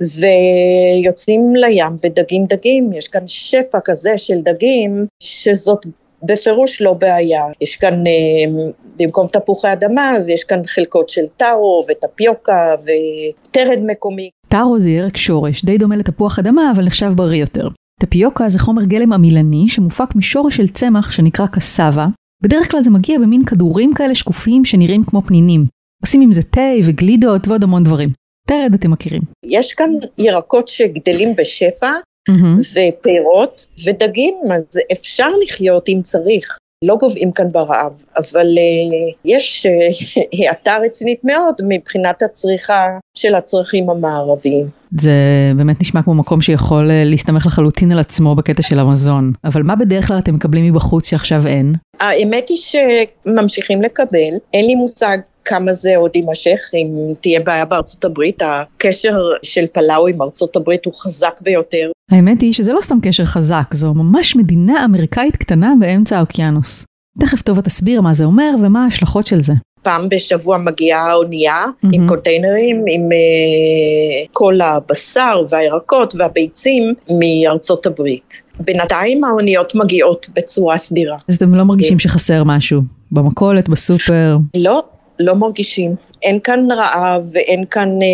ויוצאים 0.00 1.56
לים 1.56 1.94
ודגים 2.04 2.46
דגים, 2.48 2.92
יש 2.92 3.08
כאן 3.08 3.22
שפע 3.26 3.78
כזה 3.84 4.18
של 4.18 4.40
דגים, 4.40 5.06
שזאת 5.22 5.86
בפירוש 6.22 6.82
לא 6.82 6.92
בעיה. 6.92 7.44
יש 7.60 7.76
כאן, 7.76 8.06
אה, 8.06 8.70
במקום 8.98 9.26
תפוחי 9.26 9.72
אדמה, 9.72 10.12
אז 10.12 10.28
יש 10.28 10.44
כאן 10.44 10.60
חלקות 10.66 11.08
של 11.08 11.24
טארו 11.36 11.84
וטפיוקה 11.90 12.74
וטרד 12.80 13.78
מקומי. 13.86 14.30
טארו 14.48 14.78
זה 14.78 14.90
ירק 14.90 15.16
שורש, 15.16 15.64
די 15.64 15.78
דומה 15.78 15.96
לתפוח 15.96 16.38
אדמה, 16.38 16.72
אבל 16.74 16.84
נחשב 16.84 17.12
בריא 17.16 17.40
יותר. 17.40 17.68
טפיוקה 18.00 18.48
זה 18.48 18.58
חומר 18.58 18.84
גלם 18.84 19.12
עמילני 19.12 19.68
שמופק 19.68 20.14
משורש 20.14 20.56
של 20.56 20.68
צמח 20.68 21.10
שנקרא 21.10 21.46
קסאבה. 21.46 22.06
בדרך 22.42 22.70
כלל 22.70 22.82
זה 22.82 22.90
מגיע 22.90 23.18
במין 23.18 23.44
כדורים 23.44 23.94
כאלה 23.94 24.14
שקופים 24.14 24.64
שנראים 24.64 25.02
כמו 25.02 25.22
פנינים. 25.22 25.64
עושים 26.02 26.20
עם 26.20 26.32
זה 26.32 26.42
תה 26.42 26.70
וגלידות 26.84 27.48
ועוד 27.48 27.62
המון 27.62 27.84
דברים. 27.84 28.08
תרד 28.48 28.74
אתם 28.74 28.90
מכירים. 28.90 29.22
יש 29.44 29.72
כאן 29.72 29.90
ירקות 30.18 30.68
שגדלים 30.68 31.36
בשפע 31.36 31.90
מהמם. 32.28 32.58
ופירות 32.58 33.66
ודגים, 33.86 34.34
אז 34.52 34.80
אפשר 34.92 35.28
לחיות 35.44 35.88
אם 35.88 36.00
צריך. 36.02 36.58
לא 36.84 36.96
גוועים 36.96 37.32
כאן 37.32 37.48
ברעב, 37.52 37.92
אבל 38.18 38.46
uh, 38.46 39.14
יש 39.24 39.66
uh, 39.66 40.20
האטה 40.48 40.76
רצינית 40.84 41.20
מאוד 41.24 41.54
מבחינת 41.68 42.22
הצריכה 42.22 42.86
של 43.14 43.34
הצרכים 43.34 43.90
המערביים. 43.90 44.66
זה 44.98 45.12
באמת 45.56 45.80
נשמע 45.80 46.02
כמו 46.02 46.14
מקום 46.14 46.40
שיכול 46.40 46.90
להסתמך 47.04 47.46
לחלוטין 47.46 47.92
על 47.92 47.98
עצמו 47.98 48.34
בקטע 48.34 48.62
של 48.62 48.78
המזון, 48.78 49.32
אבל 49.44 49.62
מה 49.62 49.76
בדרך 49.76 50.06
כלל 50.06 50.18
אתם 50.18 50.34
מקבלים 50.34 50.64
מבחוץ 50.64 51.08
שעכשיו 51.08 51.46
אין? 51.46 51.74
האמת 52.00 52.48
היא 52.48 52.58
שממשיכים 52.58 53.82
לקבל, 53.82 54.34
אין 54.54 54.66
לי 54.66 54.74
מושג 54.74 55.18
כמה 55.48 55.72
זה 55.72 55.96
עוד 55.96 56.16
יימשך, 56.16 56.60
אם 56.74 57.14
תהיה 57.20 57.40
בעיה 57.40 57.64
בארצות 57.64 58.04
הברית, 58.04 58.42
הקשר 58.42 59.18
של 59.42 59.64
פלאו 59.72 60.06
עם 60.06 60.22
ארצות 60.22 60.56
הברית 60.56 60.84
הוא 60.84 60.94
חזק 60.94 61.40
ביותר. 61.40 61.90
האמת 62.10 62.40
היא 62.40 62.52
שזה 62.52 62.72
לא 62.72 62.80
סתם 62.82 62.98
קשר 63.02 63.24
חזק, 63.24 63.74
זו 63.74 63.94
ממש 63.94 64.36
מדינה 64.36 64.84
אמריקאית 64.84 65.36
קטנה 65.36 65.72
באמצע 65.80 66.16
האוקיינוס. 66.16 66.84
תכף 67.20 67.42
טובה 67.42 67.62
תסביר 67.62 68.00
מה 68.00 68.14
זה 68.14 68.24
אומר 68.24 68.50
ומה 68.62 68.84
ההשלכות 68.84 69.26
של 69.26 69.42
זה. 69.42 69.52
פעם 69.82 70.08
בשבוע 70.08 70.58
מגיעה 70.58 71.14
אונייה 71.14 71.64
mm-hmm. 71.64 71.88
עם 71.92 72.08
קונטיינרים, 72.08 72.84
עם 72.90 73.02
uh, 73.02 74.28
כל 74.32 74.60
הבשר 74.60 75.42
והירקות 75.50 76.14
והביצים 76.18 76.94
מארצות 77.18 77.86
הברית. 77.86 78.42
בינתיים 78.60 79.24
האוניות 79.24 79.74
מגיעות 79.74 80.26
בצורה 80.34 80.78
סדירה. 80.78 81.16
אז 81.28 81.34
אתם 81.34 81.54
לא 81.54 81.64
מרגישים 81.64 81.98
שחסר 81.98 82.44
משהו? 82.44 82.80
במכולת, 83.12 83.68
בסופר? 83.68 84.36
לא, 84.56 84.84
לא 85.20 85.34
מרגישים. 85.34 85.94
אין 86.22 86.40
כאן 86.40 86.72
רעב 86.72 87.22
ואין 87.32 87.64
כאן 87.64 88.02
אה, 88.02 88.06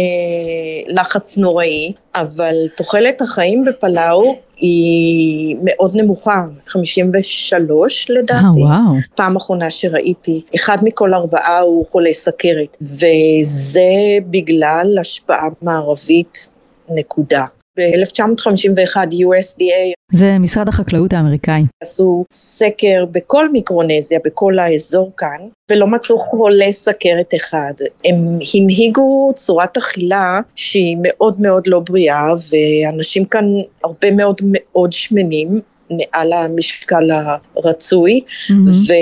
לחץ 0.95 1.39
נוראי, 1.39 1.93
אבל 2.15 2.55
תוחלת 2.77 3.23
החיים 3.23 3.65
בפלאו 3.65 4.37
היא 4.57 5.57
מאוד 5.63 5.97
נמוכה, 5.97 6.43
53 6.67 8.11
לדעתי. 8.11 8.43
אה, 8.43 8.65
וואו. 8.65 8.95
פעם 9.15 9.37
אחרונה 9.37 9.71
שראיתי, 9.71 10.43
אחד 10.55 10.79
מכל 10.83 11.15
ארבעה 11.15 11.61
הוא 11.61 11.87
חולה 11.93 12.11
סכרת, 12.13 12.77
וזה 12.81 13.83
בגלל 14.31 14.97
השפעה 15.01 15.49
מערבית, 15.63 16.49
נקודה. 16.89 17.45
ב-1951 17.77 18.97
USDA 18.97 19.95
זה 20.13 20.39
משרד 20.39 20.69
החקלאות 20.69 21.13
האמריקאי. 21.13 21.63
עשו 21.83 22.25
סקר 22.33 23.05
בכל 23.13 23.49
מיקרונזיה, 23.49 24.19
בכל 24.25 24.59
האזור 24.59 25.13
כאן, 25.17 25.39
ולא 25.71 25.87
מצאו 25.87 26.19
חולה 26.19 26.73
סכרת 26.73 27.35
אחד. 27.37 27.73
הם 28.05 28.39
הנהיגו 28.55 29.33
צורת 29.35 29.77
אכילה 29.77 30.41
שהיא 30.55 30.97
מאוד 31.03 31.41
מאוד 31.41 31.67
לא 31.67 31.81
בריאה, 31.81 32.27
ואנשים 32.51 33.25
כאן 33.25 33.45
הרבה 33.85 34.11
מאוד 34.11 34.41
מאוד 34.45 34.93
שמנים. 34.93 35.61
מעל 35.91 36.33
המשקל 36.33 37.11
הרצוי, 37.57 38.21
mm-hmm. 38.21 38.93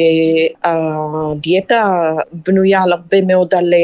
והדיאטה 0.65 2.13
בנויה 2.33 2.83
על 2.83 2.93
הרבה 2.93 3.21
מאוד 3.21 3.55
על 3.55 3.75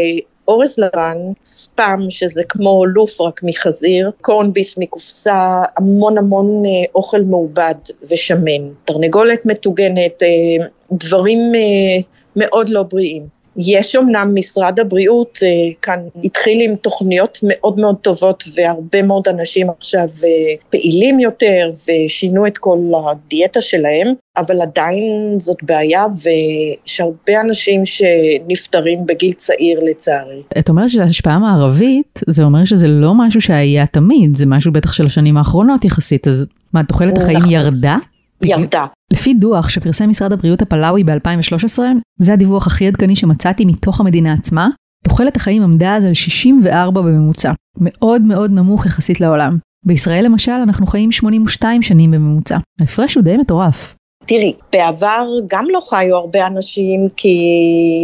אורז 0.48 0.78
לבן, 0.78 1.18
ספאם 1.44 2.10
שזה 2.10 2.42
כמו 2.48 2.86
לוף 2.86 3.20
רק 3.20 3.40
מחזיר, 3.42 4.10
קורן 4.20 4.52
ביף 4.52 4.74
מקופסה, 4.78 5.62
המון 5.76 6.18
המון 6.18 6.62
אה, 6.66 6.70
אוכל 6.94 7.20
מעובד 7.20 7.74
ושמן, 8.10 8.68
תרנגולת 8.84 9.46
מטוגנת, 9.46 10.22
אה, 10.22 10.66
דברים 10.92 11.38
אה, 11.54 12.00
מאוד 12.36 12.68
לא 12.68 12.82
בריאים. 12.82 13.37
יש 13.58 13.96
אמנם 13.96 14.32
משרד 14.34 14.80
הבריאות 14.80 15.38
אה, 15.42 15.48
כאן 15.82 16.00
התחיל 16.24 16.60
עם 16.60 16.76
תוכניות 16.76 17.38
מאוד 17.42 17.78
מאוד 17.78 17.96
טובות 18.02 18.44
והרבה 18.54 19.02
מאוד 19.02 19.28
אנשים 19.28 19.70
עכשיו 19.70 20.08
אה, 20.24 20.54
פעילים 20.70 21.20
יותר 21.20 21.70
ושינו 21.88 22.46
את 22.46 22.58
כל 22.58 22.78
הדיאטה 23.10 23.62
שלהם, 23.62 24.06
אבל 24.36 24.62
עדיין 24.62 25.36
זאת 25.38 25.56
בעיה 25.62 26.04
ויש 26.22 27.00
הרבה 27.00 27.40
אנשים 27.40 27.82
שנפטרים 27.86 29.06
בגיל 29.06 29.32
צעיר 29.32 29.80
לצערי. 29.90 30.42
את 30.58 30.68
אומרת 30.68 30.88
שזו 30.88 31.02
השפעה 31.02 31.38
מערבית, 31.38 32.20
זה 32.26 32.42
אומר 32.42 32.64
שזה 32.64 32.88
לא 32.88 33.12
משהו 33.14 33.40
שהיה 33.40 33.86
תמיד, 33.86 34.36
זה 34.36 34.46
משהו 34.46 34.72
בטח 34.72 34.92
של 34.92 35.06
השנים 35.06 35.36
האחרונות 35.36 35.84
יחסית, 35.84 36.28
אז 36.28 36.46
מה, 36.72 36.84
תוחלת 36.84 37.18
החיים 37.18 37.38
נכון. 37.38 37.52
ירדה? 37.52 37.96
ירדה. 38.42 38.86
לפי 39.12 39.34
דוח 39.34 39.68
שפרסם 39.68 40.08
משרד 40.08 40.32
הבריאות 40.32 40.62
הפלאווי 40.62 41.04
ב-2013, 41.04 41.78
זה 42.18 42.32
הדיווח 42.32 42.66
הכי 42.66 42.86
עדכני 42.86 43.16
שמצאתי 43.16 43.64
מתוך 43.64 44.00
המדינה 44.00 44.32
עצמה, 44.32 44.68
תוחלת 45.04 45.36
החיים 45.36 45.62
עמדה 45.62 45.96
אז 45.96 46.04
על 46.04 46.14
64 46.14 47.00
בממוצע, 47.00 47.52
מאוד 47.80 48.22
מאוד 48.22 48.50
נמוך 48.50 48.86
יחסית 48.86 49.20
לעולם. 49.20 49.58
בישראל 49.86 50.24
למשל 50.24 50.52
אנחנו 50.52 50.86
חיים 50.86 51.12
82 51.12 51.82
שנים 51.82 52.10
בממוצע, 52.10 52.58
ההפרש 52.80 53.14
הוא 53.14 53.24
די 53.24 53.36
מטורף. 53.36 53.94
תראי, 54.28 54.52
בעבר 54.72 55.26
גם 55.46 55.66
לא 55.70 55.80
חיו 55.80 56.16
הרבה 56.16 56.46
אנשים 56.46 57.08
כי 57.16 57.38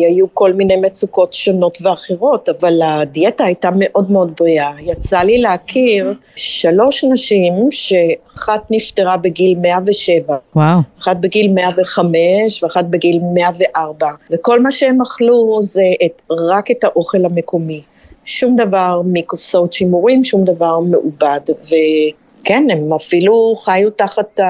היו 0.06 0.26
כל 0.34 0.52
מיני 0.52 0.76
מצוקות 0.76 1.34
שונות 1.34 1.78
ואחרות, 1.82 2.48
אבל 2.48 2.82
הדיאטה 2.82 3.44
הייתה 3.44 3.68
מאוד 3.74 4.10
מאוד 4.10 4.32
בריאה. 4.36 4.72
יצא 4.80 5.18
לי 5.18 5.38
להכיר 5.38 6.14
שלוש 6.36 7.04
נשים 7.04 7.52
שאחת 7.70 8.62
נפטרה 8.70 9.16
בגיל 9.16 9.58
107. 9.58 10.36
וואו. 10.56 10.78
אחת 10.98 11.16
בגיל 11.16 11.52
105 11.52 12.62
ואחת 12.62 12.84
בגיל 12.84 13.20
104, 13.34 14.10
וכל 14.30 14.62
מה 14.62 14.70
שהם 14.70 15.02
אכלו 15.02 15.58
זה 15.62 15.84
את, 16.04 16.22
רק 16.48 16.70
את 16.70 16.84
האוכל 16.84 17.24
המקומי. 17.24 17.82
שום 18.24 18.56
דבר 18.56 19.00
מקופסאות 19.04 19.72
שימורים, 19.72 20.24
שום 20.24 20.44
דבר 20.44 20.80
מעובד, 20.80 21.40
וכן, 21.60 22.66
הם 22.70 22.92
אפילו 22.92 23.54
חיו 23.56 23.90
תחת 23.90 24.40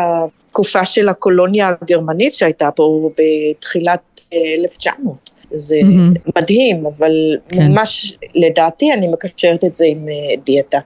התקופה 0.54 0.86
של 0.86 1.08
הקולוניה 1.08 1.70
הגרמנית 1.82 2.34
שהייתה 2.34 2.70
פה 2.70 3.10
בתחילת 3.18 4.20
1900. 4.32 5.30
זה 5.54 5.76
mm-hmm. 5.76 6.32
מדהים, 6.36 6.86
אבל 6.86 7.12
כן. 7.48 7.72
ממש 7.72 8.16
לדעתי 8.34 8.92
אני 8.92 9.08
מקשרת 9.08 9.64
את 9.64 9.74
זה 9.74 9.84
עם 9.88 10.08
אה, 10.08 10.12
דיאטה. 10.46 10.78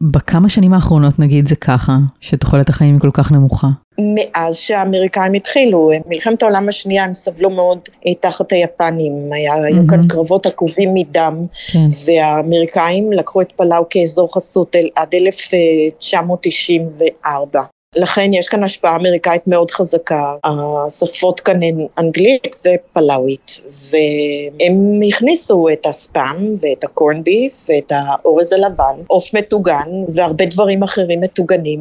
בכמה 0.00 0.48
שנים 0.48 0.74
האחרונות 0.74 1.18
נגיד 1.18 1.48
זה 1.48 1.56
ככה, 1.56 1.92
שתוחלת 2.20 2.68
החיים 2.68 2.94
היא 2.94 3.00
כל 3.00 3.10
כך 3.12 3.32
נמוכה? 3.32 3.66
מאז 3.98 4.56
שהאמריקאים 4.56 5.32
התחילו, 5.32 5.90
מלחמת 6.06 6.42
העולם 6.42 6.68
השנייה 6.68 7.04
הם 7.04 7.14
סבלו 7.14 7.50
מאוד 7.50 7.78
אה, 8.06 8.14
תחת 8.20 8.52
היפנים, 8.52 9.32
היה, 9.32 9.54
mm-hmm. 9.54 9.66
היו 9.66 9.86
כאן 9.88 10.08
קרבות 10.08 10.46
עקובים 10.46 10.94
מדם, 10.94 11.46
כן. 11.72 11.86
והאמריקאים 12.06 13.12
לקחו 13.12 13.40
את 13.40 13.52
פלאו 13.56 13.84
כאזור 13.90 14.34
חסות 14.34 14.76
עד 14.96 15.14
1994. 15.14 17.62
לכן 17.96 18.30
יש 18.34 18.48
כאן 18.48 18.64
השפעה 18.64 18.96
אמריקאית 18.96 19.46
מאוד 19.46 19.70
חזקה, 19.70 20.34
השפות 20.44 21.40
כאן 21.40 21.62
הן 21.62 21.86
אנגלית 21.98 22.56
ופלאווית, 22.66 23.60
והם 23.90 25.00
הכניסו 25.08 25.68
את 25.72 25.86
הספאם 25.86 26.54
ואת 26.60 26.84
הקורן 26.84 27.22
ביף 27.22 27.66
ואת 27.68 27.92
האורז 27.94 28.52
הלבן, 28.52 28.94
עוף 29.06 29.34
מטוגן 29.34 29.88
והרבה 30.14 30.44
דברים 30.44 30.82
אחרים 30.82 31.20
מטוגנים, 31.20 31.80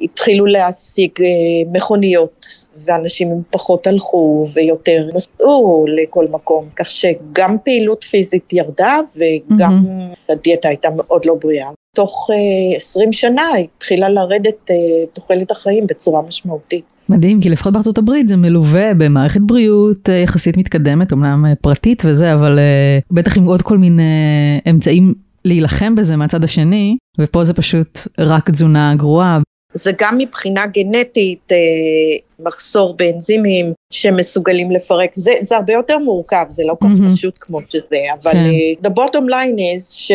והתחילו 0.00 0.46
להשיג 0.46 1.10
אה, 1.20 1.26
מכוניות, 1.72 2.46
ואנשים 2.86 3.42
פחות 3.50 3.86
הלכו 3.86 4.44
ויותר 4.54 5.08
נסעו 5.14 5.86
לכל 5.88 6.26
מקום, 6.30 6.68
כך 6.76 6.90
שגם 6.90 7.56
פעילות 7.64 8.04
פיזית 8.04 8.52
ירדה 8.52 8.98
וגם 9.16 9.84
mm-hmm. 9.84 10.32
הדיאטה 10.32 10.68
הייתה 10.68 10.88
מאוד 10.96 11.24
לא 11.24 11.34
בריאה. 11.34 11.70
תוך 11.96 12.30
20 12.76 13.08
אה, 13.08 13.12
שנה 13.12 13.42
התחילה 13.76 14.08
לרדת 14.08 14.70
אה, 14.70 14.76
תוחלת 15.12 15.50
החיים 15.50 15.86
בצורה 15.86 16.22
משמעותית. 16.28 16.84
מדהים, 17.08 17.40
כי 17.40 17.50
לפחות 17.50 17.72
בארצות 17.72 17.98
הברית 17.98 18.28
זה 18.28 18.36
מלווה 18.36 18.94
במערכת 18.94 19.40
בריאות 19.40 20.08
אה, 20.08 20.14
יחסית 20.14 20.56
מתקדמת, 20.56 21.12
אמנם 21.12 21.44
פרטית 21.60 22.02
וזה, 22.06 22.34
אבל 22.34 22.58
בטח 23.10 23.36
עם 23.36 23.44
עוד 23.44 23.62
כל 23.62 23.78
מיני 23.78 24.02
אמצעים 24.70 25.14
להילחם 25.44 25.94
בזה 25.94 26.16
מהצד 26.16 26.44
השני, 26.44 26.96
ופה 27.18 27.44
זה 27.44 27.54
פשוט 27.54 28.00
רק 28.18 28.50
תזונה 28.50 28.94
גרועה. 28.96 29.40
זה 29.74 29.92
גם 29.98 30.18
מבחינה 30.18 30.66
גנטית, 30.66 31.48
מחסור 32.40 32.96
באנזימים 32.96 33.72
שמסוגלים 33.92 34.70
לפרק, 34.70 35.10
זה, 35.14 35.32
זה 35.40 35.56
הרבה 35.56 35.72
יותר 35.72 35.98
מורכב, 35.98 36.44
זה 36.48 36.62
לא 36.66 36.76
כל 36.80 36.86
כך 36.88 37.00
mm-hmm. 37.00 37.12
פשוט 37.12 37.34
כמו 37.40 37.60
שזה, 37.68 37.96
אבל 38.22 38.32
כן. 38.32 38.44
uh, 38.44 38.86
the 38.86 38.90
bottom 38.90 39.30
line 39.30 39.58
is 39.58 40.10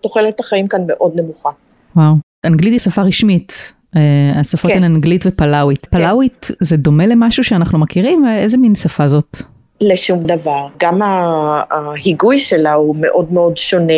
שתוחלת 0.00 0.40
החיים 0.40 0.68
כאן 0.68 0.80
מאוד 0.86 1.12
נמוכה. 1.16 1.50
וואו, 1.96 2.14
אנגלית 2.44 2.72
היא 2.72 2.80
שפה 2.80 3.02
רשמית. 3.02 3.72
Uh, 3.94 3.98
השפות 4.40 4.70
כן. 4.70 4.76
הן 4.76 4.84
אנגלית 4.84 5.24
ופלאווית. 5.26 5.86
כן. 5.86 5.98
פלאווית 5.98 6.50
זה 6.60 6.76
דומה 6.76 7.06
למשהו 7.06 7.44
שאנחנו 7.44 7.78
מכירים? 7.78 8.24
איזה 8.38 8.58
מין 8.58 8.74
שפה 8.74 9.08
זאת? 9.08 9.36
לשום 9.80 10.24
דבר. 10.24 10.66
גם 10.80 11.00
ההיגוי 11.02 12.38
שלה 12.38 12.72
הוא 12.72 12.96
מאוד 12.98 13.32
מאוד 13.32 13.56
שונה, 13.56 13.92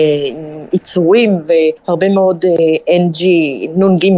עיצורים 0.70 1.38
והרבה 1.46 2.08
מאוד 2.08 2.44
uh, 2.44 2.90
NG, 2.90 3.24
נ"ג. 3.76 4.10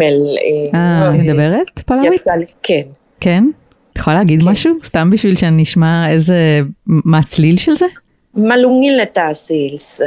אה, 0.74 1.10
מדברת 1.10 1.78
פלאווית? 1.78 2.24
כן. 2.62 2.82
כן? 3.20 3.44
את 3.92 3.98
יכולה 3.98 4.16
להגיד 4.16 4.42
כן. 4.42 4.48
משהו? 4.48 4.72
סתם 4.82 5.10
בשביל 5.10 5.36
שאני 5.36 5.62
אשמע 5.62 6.10
איזה, 6.10 6.60
מה 6.86 7.18
הצליל 7.18 7.56
של 7.56 7.74
זה? 7.74 7.86
מלונגילת 8.34 9.18
הסילס. 9.30 10.00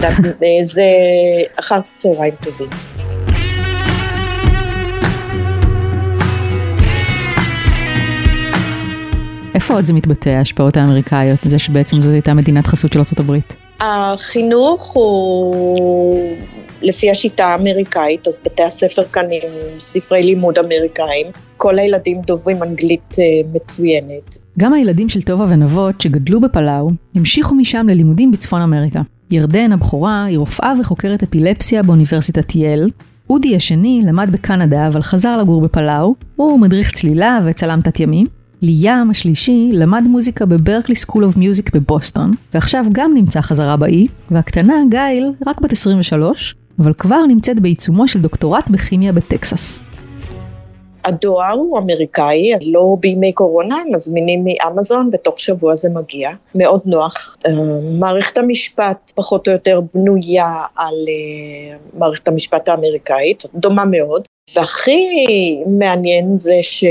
זה 0.62 0.84
אחר 1.58 1.80
צהריים 1.96 2.34
טובים. 2.42 2.68
איפה 9.60 9.74
עוד 9.74 9.86
זה 9.86 9.92
מתבטא, 9.92 10.28
ההשפעות 10.28 10.76
האמריקאיות, 10.76 11.38
זה 11.44 11.58
שבעצם 11.58 12.00
זו 12.00 12.10
הייתה 12.10 12.34
מדינת 12.34 12.66
חסות 12.66 12.92
של 12.92 12.98
ארה"ב? 12.98 13.38
החינוך 13.80 14.82
הוא 14.92 16.36
לפי 16.82 17.10
השיטה 17.10 17.46
האמריקאית, 17.46 18.28
אז 18.28 18.40
בתי 18.44 18.62
הספר 18.62 19.02
כאן 19.12 19.24
עם 19.24 19.80
ספרי 19.80 20.22
לימוד 20.22 20.58
אמריקאים, 20.58 21.26
כל 21.56 21.78
הילדים 21.78 22.20
דוברים 22.26 22.62
אנגלית 22.62 23.16
אה, 23.18 23.24
מצוינת. 23.54 24.38
גם 24.58 24.72
הילדים 24.72 25.08
של 25.08 25.22
טובה 25.22 25.46
ונבות 25.48 26.00
שגדלו 26.00 26.40
בפלאו, 26.40 26.90
המשיכו 27.14 27.54
משם 27.54 27.86
ללימודים 27.88 28.32
בצפון 28.32 28.62
אמריקה. 28.62 29.00
ירדן 29.30 29.72
הבכורה 29.72 30.24
היא 30.24 30.38
רופאה 30.38 30.72
וחוקרת 30.80 31.22
אפילפסיה 31.22 31.82
באוניברסיטת 31.82 32.54
יל. 32.54 32.90
אודי 33.30 33.56
השני 33.56 34.02
למד 34.06 34.28
בקנדה 34.32 34.86
אבל 34.86 35.02
חזר 35.02 35.36
לגור 35.36 35.60
בפלאו, 35.60 36.14
הוא 36.36 36.60
מדריך 36.60 36.92
צלילה 36.92 37.38
וצלם 37.44 37.80
תת-ימי. 37.80 38.24
ליאם 38.62 39.10
השלישי 39.10 39.70
למד 39.72 40.02
מוזיקה 40.06 40.46
ב 40.46 40.52
Berklee 40.52 40.94
School 40.94 41.24
of 41.24 41.36
Music 41.36 41.74
בבוסטון, 41.74 42.30
ועכשיו 42.54 42.84
גם 42.92 43.14
נמצא 43.14 43.40
חזרה 43.40 43.76
באי, 43.76 44.06
והקטנה, 44.30 44.74
גייל, 44.90 45.32
רק 45.46 45.60
בת 45.60 45.72
23, 45.72 46.54
אבל 46.78 46.92
כבר 46.92 47.26
נמצאת 47.28 47.60
בעיצומו 47.60 48.08
של 48.08 48.20
דוקטורט 48.20 48.70
בכימיה 48.70 49.12
בטקסס. 49.12 49.82
הדואר 51.04 51.52
הוא 51.52 51.78
אמריקאי, 51.78 52.52
לא 52.62 52.96
בימי 53.00 53.32
קורונה, 53.32 53.76
מזמינים 53.90 54.44
מאמזון 54.44 55.10
ותוך 55.12 55.40
שבוע 55.40 55.74
זה 55.74 55.88
מגיע, 55.94 56.30
מאוד 56.54 56.80
נוח. 56.84 57.36
אה, 57.46 57.52
מערכת 57.98 58.38
המשפט 58.38 59.12
פחות 59.14 59.48
או 59.48 59.52
יותר 59.52 59.80
בנויה 59.94 60.54
על 60.76 60.94
אה, 61.08 61.76
מערכת 61.98 62.28
המשפט 62.28 62.68
האמריקאית, 62.68 63.42
דומה 63.54 63.84
מאוד, 63.84 64.22
והכי 64.56 65.08
מעניין 65.66 66.38
זה 66.38 66.54
ש... 66.62 66.84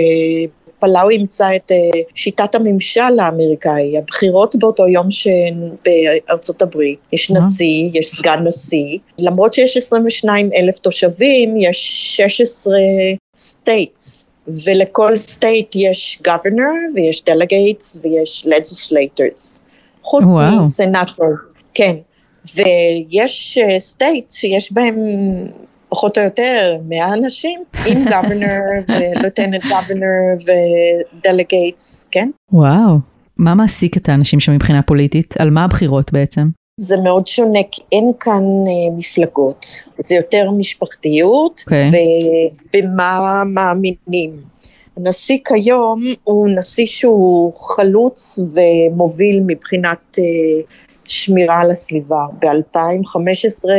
פלאו 0.79 1.09
אימצה 1.09 1.55
את 1.55 1.71
uh, 1.71 1.97
שיטת 2.15 2.55
הממשל 2.55 3.19
האמריקאי, 3.19 3.97
הבחירות 3.97 4.55
באותו 4.55 4.87
יום 4.87 5.07
שבארצות 5.11 6.61
הברית, 6.61 6.99
יש 7.13 7.31
נשיא, 7.31 7.89
יש 7.93 8.07
סגן 8.07 8.47
נשיא, 8.47 8.97
למרות 9.17 9.53
שיש 9.53 9.77
22 9.77 10.49
אלף 10.55 10.79
תושבים, 10.79 11.57
יש 11.57 12.17
16 12.17 12.73
states, 13.37 14.23
ולכל 14.65 15.13
state 15.13 15.71
יש 15.75 16.19
governor 16.27 16.95
ויש 16.95 17.23
delegates 17.29 17.97
ויש 18.03 18.47
legislators, 18.47 19.59
חוץ 20.03 20.23
מסנטורס, 20.59 21.51
כן, 21.73 21.95
ויש 22.55 23.57
uh, 23.61 23.95
states 23.95 24.33
שיש 24.33 24.71
בהם 24.71 24.95
פחות 25.89 26.17
או 26.17 26.23
יותר 26.23 26.77
100 26.87 27.13
אנשים, 27.13 27.63
עם 27.85 28.05
גוורנר 28.11 28.59
ולוטננט 28.87 29.63
גוורנר 29.63 30.53
ודלגייטס, 31.23 32.07
כן? 32.11 32.29
וואו, 32.51 32.97
מה 33.37 33.55
מעסיק 33.55 33.97
את 33.97 34.09
האנשים 34.09 34.39
שם 34.39 34.53
מבחינה 34.53 34.81
פוליטית? 34.81 35.35
על 35.39 35.49
מה 35.49 35.63
הבחירות 35.63 36.13
בעצם? 36.13 36.47
זה 36.79 36.97
מאוד 36.97 37.27
שונה, 37.27 37.59
כי 37.71 37.81
אין 37.91 38.11
כאן 38.19 38.43
uh, 38.43 38.97
מפלגות, 38.97 39.65
זה 39.97 40.15
יותר 40.15 40.51
משפחתיות, 40.51 41.59
okay. 41.59 41.63
אוקיי. 41.63 41.91
ובמה 42.75 43.43
מאמינים. 43.45 44.31
הנשיא 44.97 45.37
כיום 45.45 46.01
הוא 46.23 46.49
נשיא 46.49 46.85
שהוא 46.87 47.53
חלוץ 47.55 48.39
ומוביל 48.39 49.43
מבחינת 49.47 50.17
uh, 50.17 50.21
שמירה 51.09 51.61
על 51.61 51.71
הסביבה. 51.71 52.25
ב-2015 52.39 53.69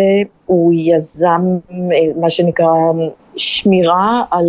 הוא 0.47 0.73
יזם 0.77 1.41
אה, 1.71 1.77
מה 2.21 2.31
שנקרא 2.31 2.67
שמירה 3.37 4.23
על 4.31 4.47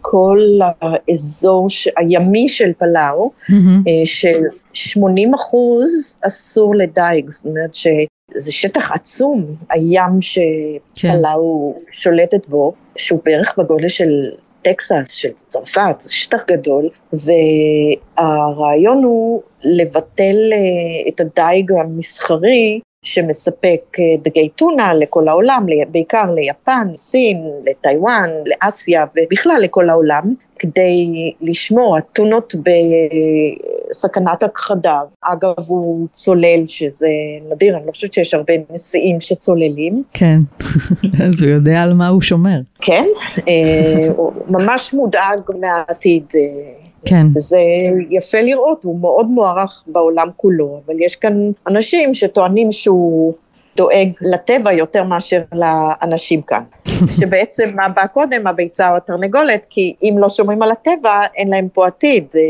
כל 0.00 0.58
האזור 0.80 1.66
הימי 1.96 2.48
של 2.48 2.72
פלאו, 2.78 3.30
mm-hmm. 3.50 3.90
של 4.04 4.42
80 4.72 5.34
אחוז 5.34 6.18
אסור 6.20 6.74
לדייג, 6.74 7.30
זאת 7.30 7.46
אומרת 7.46 7.74
שזה 7.74 8.52
שטח 8.52 8.92
עצום, 8.92 9.44
הים 9.70 10.20
שפלאו 10.20 11.74
כן. 11.74 11.80
שולטת 11.92 12.48
בו, 12.48 12.74
שהוא 12.96 13.20
בערך 13.24 13.58
בגודל 13.58 13.88
של 13.88 14.30
טקסס, 14.64 15.10
של 15.10 15.32
צרפת, 15.32 15.94
זה 15.98 16.14
שטח 16.14 16.44
גדול, 16.50 16.88
והרעיון 17.12 19.04
הוא 19.04 19.42
לבטל 19.64 20.36
אה, 20.52 21.08
את 21.08 21.20
הדייג 21.20 21.72
המסחרי 21.72 22.80
שמספק 23.02 23.96
אה, 23.98 24.04
דגי 24.22 24.48
טונה 24.48 24.94
לכל 24.94 25.28
העולם, 25.28 25.66
בעיקר 25.88 26.30
ליפן, 26.34 26.88
סין, 26.96 27.50
לטיוואן, 27.66 28.30
לאסיה 28.46 29.04
ובכלל 29.16 29.58
לכל 29.60 29.90
העולם, 29.90 30.34
כדי 30.64 31.32
לשמור, 31.40 31.96
הטונות 31.96 32.54
בסכנת 33.90 34.42
הכחדה. 34.42 35.00
אגב, 35.22 35.54
הוא 35.66 36.08
צולל, 36.10 36.66
שזה 36.66 37.08
נדיר, 37.50 37.76
אני 37.76 37.86
לא 37.86 37.92
חושבת 37.92 38.12
שיש 38.12 38.34
הרבה 38.34 38.54
נשיאים 38.70 39.20
שצוללים. 39.20 40.02
כן, 40.12 40.38
אז 41.24 41.42
הוא 41.42 41.50
יודע 41.50 41.82
על 41.82 41.92
מה 41.94 42.08
הוא 42.08 42.20
שומר. 42.20 42.60
כן, 42.80 43.04
אה, 43.48 44.08
הוא 44.16 44.32
ממש 44.48 44.94
מודאג 44.94 45.40
מהעתיד. 45.60 46.24
כן. 47.06 47.26
וזה 47.36 47.58
יפה 48.10 48.40
לראות, 48.40 48.84
הוא 48.84 49.00
מאוד 49.00 49.26
מוערך 49.26 49.82
בעולם 49.86 50.28
כולו, 50.36 50.80
אבל 50.86 50.94
יש 51.00 51.16
כאן 51.16 51.50
אנשים 51.68 52.14
שטוענים 52.14 52.72
שהוא 52.72 53.34
דואג 53.76 54.08
לטבע 54.20 54.72
יותר 54.72 55.04
מאשר 55.04 55.40
לאנשים 55.52 56.42
כאן. 56.42 56.62
שבעצם 57.20 57.64
מה 57.76 57.88
בא 57.88 58.06
קודם, 58.06 58.46
הביצה 58.46 58.90
או 58.90 58.96
התרנגולת, 58.96 59.66
כי 59.70 59.94
אם 60.02 60.16
לא 60.18 60.28
שומרים 60.28 60.62
על 60.62 60.70
הטבע, 60.70 61.20
אין 61.36 61.48
להם 61.48 61.68
פה 61.72 61.86
עתיד. 61.86 62.24
אה, 62.34 62.40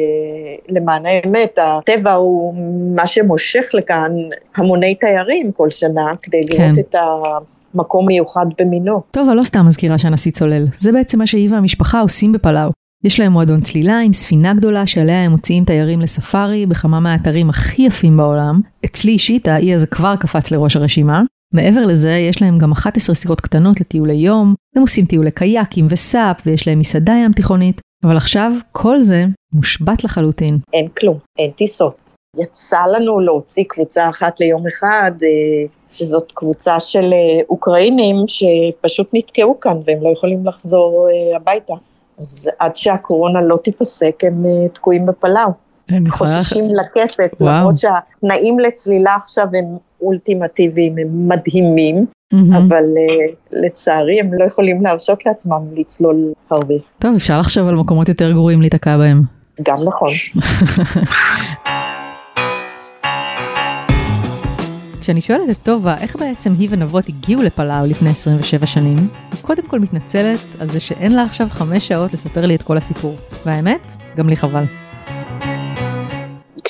למען 0.68 1.06
האמת, 1.06 1.58
הטבע 1.62 2.12
הוא 2.12 2.54
מה 2.96 3.06
שמושך 3.06 3.70
לכאן 3.74 4.12
המוני 4.56 4.94
תיירים 4.94 5.52
כל 5.52 5.70
שנה, 5.70 6.12
כדי 6.22 6.40
לראות 6.50 6.74
כן. 6.74 6.80
את 6.80 6.94
ה... 6.94 7.00
מקום 7.74 8.06
מיוחד 8.06 8.46
במינו. 8.58 9.00
טוב, 9.10 9.28
אבל 9.28 9.36
לא 9.36 9.44
סתם 9.44 9.66
מזכירה 9.66 9.98
שהנשיא 9.98 10.32
צולל. 10.32 10.66
זה 10.80 10.92
בעצם 10.92 11.18
מה 11.18 11.26
שהיא 11.26 11.52
והמשפחה 11.52 12.00
עושים 12.00 12.32
בפלאו. 12.32 12.70
יש 13.04 13.20
להם 13.20 13.32
מועדון 13.32 13.60
צלילה 13.60 13.98
עם 13.98 14.12
ספינה 14.12 14.54
גדולה 14.54 14.86
שעליה 14.86 15.24
הם 15.24 15.30
מוציאים 15.30 15.64
תיירים 15.64 16.00
לספארי 16.00 16.66
בכמה 16.66 17.00
מהאתרים 17.00 17.50
הכי 17.50 17.82
יפים 17.82 18.16
בעולם. 18.16 18.60
אצלי 18.84 19.12
אישית 19.12 19.48
האי 19.48 19.74
הזה 19.74 19.86
כבר 19.86 20.16
קפץ 20.16 20.50
לראש 20.50 20.76
הרשימה. 20.76 21.22
מעבר 21.54 21.86
לזה, 21.86 22.10
יש 22.10 22.42
להם 22.42 22.58
גם 22.58 22.72
11 22.72 23.14
סירות 23.14 23.40
קטנות 23.40 23.80
לטיולי 23.80 24.14
יום, 24.14 24.54
הם 24.76 24.82
עושים 24.82 25.04
טיולי 25.04 25.30
קייקים 25.30 25.86
וסאפ, 25.90 26.36
ויש 26.46 26.68
להם 26.68 26.78
מסעדה 26.78 27.12
ים 27.24 27.32
תיכונית, 27.32 27.80
אבל 28.04 28.16
עכשיו 28.16 28.52
כל 28.72 29.02
זה 29.02 29.24
מושבת 29.52 30.04
לחלוטין. 30.04 30.58
אין 30.72 30.88
כלום, 30.88 31.18
אין 31.38 31.50
טיסות. 31.50 32.14
יצא 32.36 32.86
לנו 32.86 33.20
להוציא 33.20 33.64
קבוצה 33.68 34.08
אחת 34.08 34.40
ליום 34.40 34.66
אחד, 34.66 35.12
אה, 35.22 35.66
שזאת 35.88 36.32
קבוצה 36.32 36.80
של 36.80 37.12
אה, 37.12 37.42
אוקראינים 37.48 38.16
שפשוט 38.26 39.08
נתקעו 39.12 39.60
כאן 39.60 39.76
והם 39.86 40.02
לא 40.02 40.08
יכולים 40.08 40.46
לחזור 40.46 41.08
אה, 41.08 41.36
הביתה. 41.36 41.74
אז 42.18 42.50
עד 42.58 42.76
שהקורונה 42.76 43.40
לא 43.42 43.56
תיפסק, 43.56 44.14
הם 44.22 44.44
תקועים 44.72 45.06
בפלאו. 45.06 45.63
חוששים 46.08 46.64
לכסף, 46.64 47.28
למרות 47.40 47.78
שהתנאים 47.78 48.58
לצלילה 48.58 49.16
עכשיו 49.24 49.46
הם 49.54 49.64
אולטימטיביים, 50.00 50.98
הם 50.98 51.28
מדהימים, 51.28 52.06
mm-hmm. 52.34 52.58
אבל 52.58 52.84
uh, 52.84 53.34
לצערי 53.52 54.20
הם 54.20 54.34
לא 54.34 54.44
יכולים 54.44 54.82
להרשות 54.82 55.26
לעצמם 55.26 55.62
לצלול 55.76 56.32
הרבה. 56.50 56.74
טוב, 56.98 57.14
אפשר 57.14 57.40
לחשוב 57.40 57.68
על 57.68 57.74
מקומות 57.74 58.08
יותר 58.08 58.32
גרועים 58.32 58.60
להיתקע 58.60 58.96
בהם. 58.96 59.22
גם 59.62 59.76
נכון. 59.86 60.08
כשאני 65.04 65.20
שואלת 65.20 65.50
את 65.50 65.56
טובה 65.62 65.96
איך 66.00 66.16
בעצם 66.16 66.52
היא 66.58 66.68
ונבות 66.70 67.04
הגיעו 67.08 67.42
לפלאו 67.42 67.86
לפני 67.86 68.10
27 68.10 68.66
שנים, 68.66 68.96
היא 69.32 69.40
קודם 69.42 69.62
כל 69.66 69.80
מתנצלת 69.80 70.40
על 70.60 70.70
זה 70.70 70.80
שאין 70.80 71.12
לה 71.12 71.22
עכשיו 71.22 71.46
חמש 71.50 71.88
שעות 71.88 72.12
לספר 72.12 72.46
לי 72.46 72.54
את 72.54 72.62
כל 72.62 72.76
הסיפור. 72.76 73.16
והאמת, 73.46 73.92
גם 74.16 74.28
לי 74.28 74.36
חבל. 74.36 74.64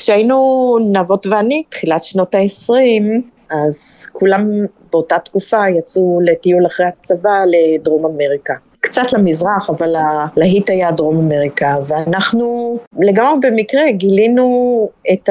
כשהיינו 0.05 0.79
נבות 0.93 1.27
ואני, 1.27 1.63
תחילת 1.69 2.05
שנות 2.05 2.35
ה-20, 2.35 3.03
אז 3.51 4.07
כולם 4.13 4.51
באותה 4.93 5.19
תקופה 5.19 5.69
יצאו 5.69 6.21
לטיול 6.25 6.67
אחרי 6.67 6.87
הצבא 6.87 7.31
לדרום 7.47 8.07
אמריקה. 8.07 8.55
קצת 8.81 9.13
למזרח, 9.13 9.71
אבל 9.71 9.95
הלהיט 9.97 10.71
היה 10.71 10.91
דרום 10.91 11.19
אמריקה, 11.19 11.77
ואנחנו 11.89 12.79
לגמרי 12.99 13.51
במקרה 13.51 13.91
גילינו 13.91 14.89
את 15.13 15.29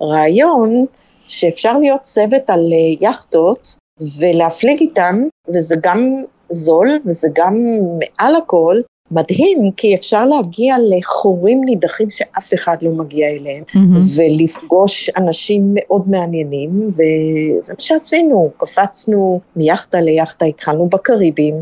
הרעיון 0.00 0.86
שאפשר 1.26 1.78
להיות 1.78 2.00
צוות 2.00 2.50
על 2.50 2.72
אה, 2.72 3.08
יכטות 3.08 3.76
ולהפליג 4.20 4.80
איתם, 4.80 5.22
וזה 5.54 5.76
גם 5.82 6.22
זול 6.48 6.88
וזה 7.06 7.28
גם 7.34 7.54
מעל 7.98 8.36
הכל 8.36 8.80
מדהים, 9.10 9.70
כי 9.76 9.94
אפשר 9.94 10.26
להגיע 10.26 10.76
לחורים 10.78 11.64
נידחים 11.64 12.10
שאף 12.10 12.54
אחד 12.54 12.76
לא 12.82 12.90
מגיע 12.90 13.28
אליהם, 13.28 13.64
mm-hmm. 13.68 14.00
ולפגוש 14.16 15.10
אנשים 15.16 15.70
מאוד 15.74 16.08
מעניינים, 16.10 16.86
וזה 16.86 17.72
מה 17.74 17.80
שעשינו, 17.80 18.50
קפצנו 18.56 19.40
מיאכטה 19.56 20.00
ליאכטה, 20.00 20.44
התחלנו 20.44 20.88
בקריבים, 20.88 21.54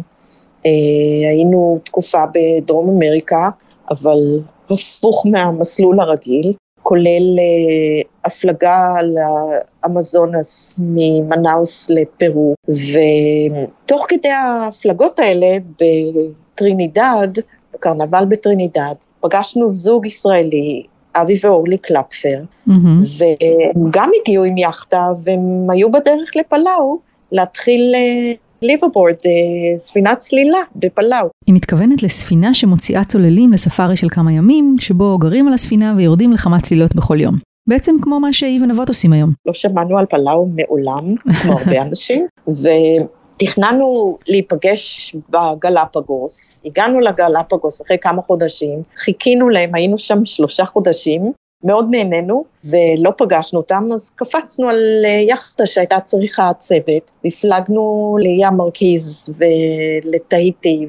אה, 0.66 0.70
היינו 1.30 1.78
תקופה 1.85 2.24
בדרום 2.35 2.88
אמריקה, 2.88 3.50
אבל 3.90 4.40
הפוך 4.70 5.26
מהמסלול 5.26 6.00
הרגיל, 6.00 6.52
כולל 6.83 7.38
אה, 7.38 8.02
הפלגה 8.24 8.94
לאמזונס 9.83 10.76
ממנאוס 10.78 11.90
לפרו, 11.90 12.54
ותוך 12.68 14.07
כדי 14.09 14.28
ההפלגות 14.28 15.18
האלה 15.18 15.57
בטרינידד, 16.55 17.29
בקרנבל 17.75 18.25
בטרינידד, 18.29 18.95
פגשנו 19.21 19.69
זוג 19.69 20.07
ישראלי, 20.07 20.83
אבי 21.14 21.35
ואורלי 21.45 21.79
קלפפר, 21.79 22.43
mm-hmm. 22.69 22.73
והם 23.19 23.90
גם 23.90 24.11
הגיעו 24.21 24.45
עם 24.45 24.59
יאכטה 24.59 25.09
והם 25.25 25.71
היו 25.71 25.93
בדרך 25.93 26.37
לפלאו 26.37 26.99
להתחיל 27.33 27.95
ליברבורד, 28.62 29.14
אה, 29.27 29.79
ספינת 29.79 30.19
צלילה 30.19 30.59
בפלאו. 30.77 31.29
היא 31.47 31.55
מתכוונת 31.55 32.03
לספינה 32.03 32.55
שמוציאה 32.55 33.05
צוללים 33.05 33.53
לספארי 33.53 33.97
של 33.97 34.09
כמה 34.09 34.33
ימים, 34.33 34.75
שבו 34.79 35.19
גרים 35.19 35.49
על 35.49 35.55
הספינה 35.55 35.95
ויורדים 35.97 36.33
לכמה 36.33 36.61
צלילות 36.61 36.95
בכל 36.95 37.21
יום. 37.21 37.37
בעצם 37.69 37.97
כמו 38.03 38.21
מה 38.21 38.33
שהיא 38.33 38.62
ונבות 38.62 38.88
עושים 38.88 39.12
היום. 39.12 39.33
לא 39.47 39.53
שמענו 39.53 39.99
על 39.99 40.07
פלאו 40.07 40.47
מעולם, 40.47 41.14
כמו 41.43 41.53
הרבה 41.59 41.83
אנשים, 41.83 42.27
ותכננו 43.37 44.18
להיפגש 44.27 45.14
בגלפגוס, 45.31 46.61
הגענו 46.64 47.01
לגלפגוס 47.01 47.83
אחרי 47.83 47.97
כמה 48.01 48.23
חודשים, 48.23 48.83
חיכינו 48.97 49.49
להם, 49.49 49.75
היינו 49.75 49.99
שם 49.99 50.25
שלושה 50.25 50.64
חודשים, 50.64 51.33
מאוד 51.64 51.87
נהנינו 51.90 52.44
ולא 52.64 53.11
פגשנו 53.18 53.61
אותם, 53.61 53.88
אז 53.94 54.11
קפצנו 54.11 54.68
על 54.68 54.77
אה, 55.05 55.11
יאכטה 55.11 55.66
שהייתה 55.66 56.01
צריכה 56.01 56.51
צוות, 56.59 57.11
הפלגנו 57.25 58.16
לים 58.20 58.55
מרכיז 58.57 59.35
ולטהיטי 59.38 60.87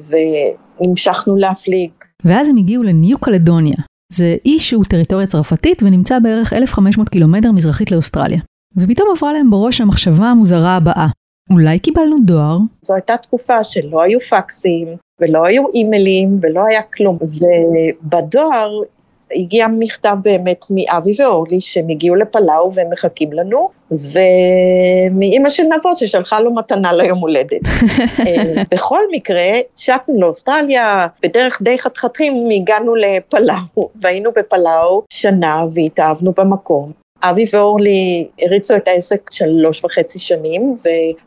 והמשכנו 0.80 1.36
להפליג. 1.36 1.90
ואז 2.24 2.48
הם 2.48 2.56
הגיעו 2.56 2.82
לניו 2.82 3.18
קלדוניה. 3.18 3.76
זה 4.12 4.36
אי 4.44 4.58
שהוא 4.58 4.84
טריטוריה 4.84 5.26
צרפתית 5.26 5.82
ונמצא 5.82 6.18
בערך 6.18 6.52
1,500 6.52 7.08
קילומטר 7.08 7.52
מזרחית 7.52 7.90
לאוסטרליה. 7.92 8.40
ופתאום 8.76 9.08
עברה 9.16 9.32
להם 9.32 9.50
בראש 9.50 9.80
המחשבה 9.80 10.26
המוזרה 10.26 10.76
הבאה. 10.76 11.06
אולי 11.50 11.78
קיבלנו 11.78 12.16
דואר? 12.24 12.56
זו 12.82 12.94
הייתה 12.94 13.16
תקופה 13.16 13.64
שלא 13.64 14.02
היו 14.02 14.20
פקסים, 14.20 14.88
ולא 15.20 15.46
היו 15.46 15.64
אימיילים, 15.74 16.38
ולא 16.42 16.64
היה 16.66 16.82
כלום. 16.82 17.18
ובדואר 18.02 18.82
הגיע 19.32 19.66
מכתב 19.68 20.16
באמת 20.22 20.64
מאבי 20.70 21.14
ואורלי 21.18 21.60
שהם 21.60 21.88
הגיעו 21.88 22.14
לפלאו 22.14 22.74
והם 22.74 22.90
מחכים 22.90 23.32
לנו, 23.32 23.68
ומאימא 23.90 25.48
של 25.48 25.62
נבות 25.62 25.96
ששלחה 25.96 26.40
לו 26.40 26.54
מתנה 26.54 26.92
ליום 26.92 27.18
הולדת. 27.18 27.60
אה, 28.26 28.62
בכל 28.70 29.00
מקרה, 29.12 29.50
שטנו 29.76 30.20
לאוסטרליה, 30.20 31.06
בדרך 31.22 31.62
די 31.62 31.78
חתחתים 31.78 32.48
הגענו 32.50 32.94
לפלאו, 32.94 33.88
והיינו 34.00 34.30
בפלאו 34.36 35.02
שנה 35.10 35.64
והתאהבנו 35.74 36.32
במקום. 36.36 37.05
אבי 37.22 37.44
ואורלי 37.52 38.28
הריצו 38.42 38.76
את 38.76 38.88
העסק 38.88 39.30
שלוש 39.30 39.84
וחצי 39.84 40.18
שנים 40.18 40.74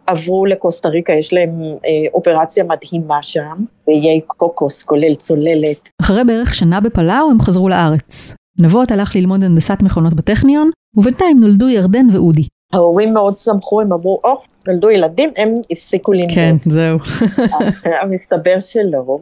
ועברו 0.07 0.45
לקוסטה 0.45 0.89
ריקה, 0.89 1.13
יש 1.13 1.33
להם 1.33 1.61
אה, 1.61 1.89
אופרציה 2.13 2.63
מדהימה 2.63 3.23
שם, 3.23 3.63
באיי 3.87 4.21
קוקוס, 4.27 4.83
כולל 4.83 5.15
צוללת. 5.15 5.89
אחרי 6.01 6.23
בערך 6.23 6.53
שנה 6.53 6.79
בפלאו 6.79 7.31
הם 7.31 7.41
חזרו 7.41 7.69
לארץ. 7.69 8.33
נבות 8.59 8.91
הלך 8.91 9.15
ללמוד 9.15 9.43
הנדסת 9.43 9.77
מכונות 9.81 10.13
בטכניון, 10.13 10.69
ובינתיים 10.97 11.39
נולדו 11.39 11.69
ירדן 11.69 12.07
ואודי. 12.11 12.47
ההורים 12.73 13.13
מאוד 13.13 13.37
שמחו, 13.37 13.81
הם 13.81 13.93
אמרו, 13.93 14.19
או, 14.23 14.33
oh, 14.33 14.47
נולדו 14.67 14.89
ילדים, 14.89 15.29
הם 15.37 15.55
הפסיקו 15.71 16.13
ללמוד. 16.13 16.31
כן, 16.35 16.55
זהו. 16.65 16.97
מסתבר 18.09 18.59
שלא, 18.59 19.19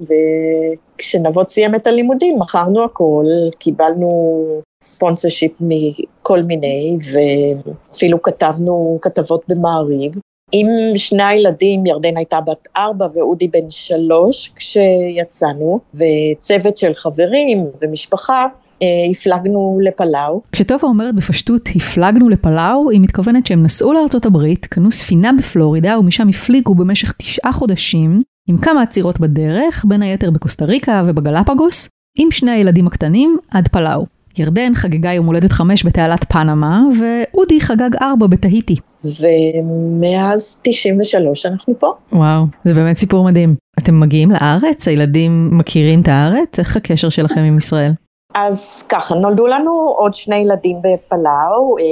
וכשנבות 0.97 1.49
סיים 1.49 1.75
את 1.75 1.87
הלימודים, 1.87 2.39
מכרנו 2.39 2.83
הכל, 2.83 3.25
קיבלנו 3.59 4.61
ספונסר 4.83 5.29
שיפ 5.29 5.51
מכל 5.59 6.43
מיני, 6.43 6.97
ואפילו 7.13 8.21
כתבנו 8.21 8.99
כתבות 9.01 9.41
במעריב. 9.47 10.11
עם 10.51 10.67
שני 10.95 11.23
הילדים, 11.23 11.85
ירדן 11.85 12.17
הייתה 12.17 12.41
בת 12.41 12.67
ארבע 12.77 13.07
ואודי 13.15 13.47
בן 13.47 13.69
שלוש 13.69 14.51
כשיצאנו, 14.55 15.79
וצוות 15.93 16.77
של 16.77 16.93
חברים 16.95 17.65
ומשפחה, 17.81 18.45
אה, 18.81 18.87
הפלגנו 19.11 19.79
לפלאו. 19.81 20.41
כשטובה 20.51 20.87
אומרת 20.87 21.15
בפשטות 21.15 21.69
הפלגנו 21.75 22.29
לפלאו, 22.29 22.89
היא 22.89 23.01
מתכוונת 23.01 23.47
שהם 23.47 23.63
נסעו 23.63 23.93
לארצות 23.93 24.25
הברית, 24.25 24.65
קנו 24.65 24.91
ספינה 24.91 25.31
בפלורידה 25.37 25.99
ומשם 25.99 26.27
הפליגו 26.29 26.75
במשך 26.75 27.11
תשעה 27.11 27.51
חודשים, 27.51 28.21
עם 28.49 28.57
כמה 28.57 28.81
עצירות 28.81 29.19
בדרך, 29.19 29.85
בין 29.87 30.01
היתר 30.01 30.31
בקוסטה 30.31 30.65
ריקה 30.65 31.03
ובגלפגוס, 31.07 31.89
עם 32.17 32.31
שני 32.31 32.51
הילדים 32.51 32.87
הקטנים 32.87 33.37
עד 33.51 33.67
פלאו. 33.67 34.16
ירדן 34.39 34.75
חגגה 34.75 35.13
יום 35.13 35.25
הולדת 35.25 35.51
חמש 35.51 35.85
בתעלת 35.85 36.25
פנמה, 36.31 36.81
ואודי 36.99 37.61
חגג 37.61 37.95
ארבע 38.01 38.27
בתהיטי. 38.27 38.75
ומאז 39.21 40.59
93 40.61 41.45
אנחנו 41.45 41.73
פה. 41.79 41.93
וואו, 42.11 42.45
זה 42.63 42.73
באמת 42.73 42.97
סיפור 42.97 43.25
מדהים. 43.25 43.55
אתם 43.79 43.99
מגיעים 43.99 44.31
לארץ? 44.31 44.87
הילדים 44.87 45.49
מכירים 45.51 46.01
את 46.01 46.07
הארץ? 46.07 46.59
איך 46.59 46.77
הקשר 46.77 47.09
שלכם 47.09 47.41
עם 47.41 47.57
ישראל? 47.57 47.91
אז 48.35 48.83
ככה, 48.89 49.15
נולדו 49.15 49.47
לנו 49.47 49.71
עוד 49.97 50.13
שני 50.13 50.35
ילדים 50.35 50.77
בפלאו, 50.77 51.77
אה, 51.79 51.83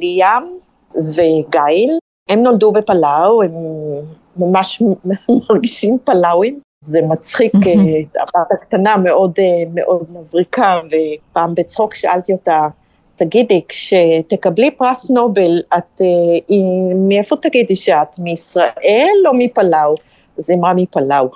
ליאם 0.00 0.44
וגייל. 0.96 1.90
הם 2.30 2.42
נולדו 2.42 2.72
בפלאו, 2.72 3.42
הם 3.42 3.52
ממש 4.36 4.82
מרגישים 5.50 5.98
פלאוים. 6.04 6.58
זה 6.82 7.02
מצחיק, 7.02 7.54
אה, 7.54 8.22
הבת 8.22 8.52
הקטנה 8.52 8.96
מאוד, 8.96 9.32
אה, 9.38 9.44
מאוד 9.74 10.04
מבריקה, 10.12 10.80
ופעם 10.86 11.54
בצחוק 11.54 11.94
שאלתי 11.94 12.32
אותה, 12.32 12.68
תגידי, 13.16 13.60
כשתקבלי 13.68 14.70
פרס 14.70 15.10
נובל, 15.10 15.60
את, 15.76 16.00
מאיפה 17.08 17.36
תגידי 17.36 17.76
שאת, 17.76 18.18
מישראל 18.18 19.16
או 19.26 19.32
מפלאו? 19.34 19.94
אז 20.38 20.50
היא 20.50 20.58
אמרה 20.58 20.74
מפלאו. 20.74 21.26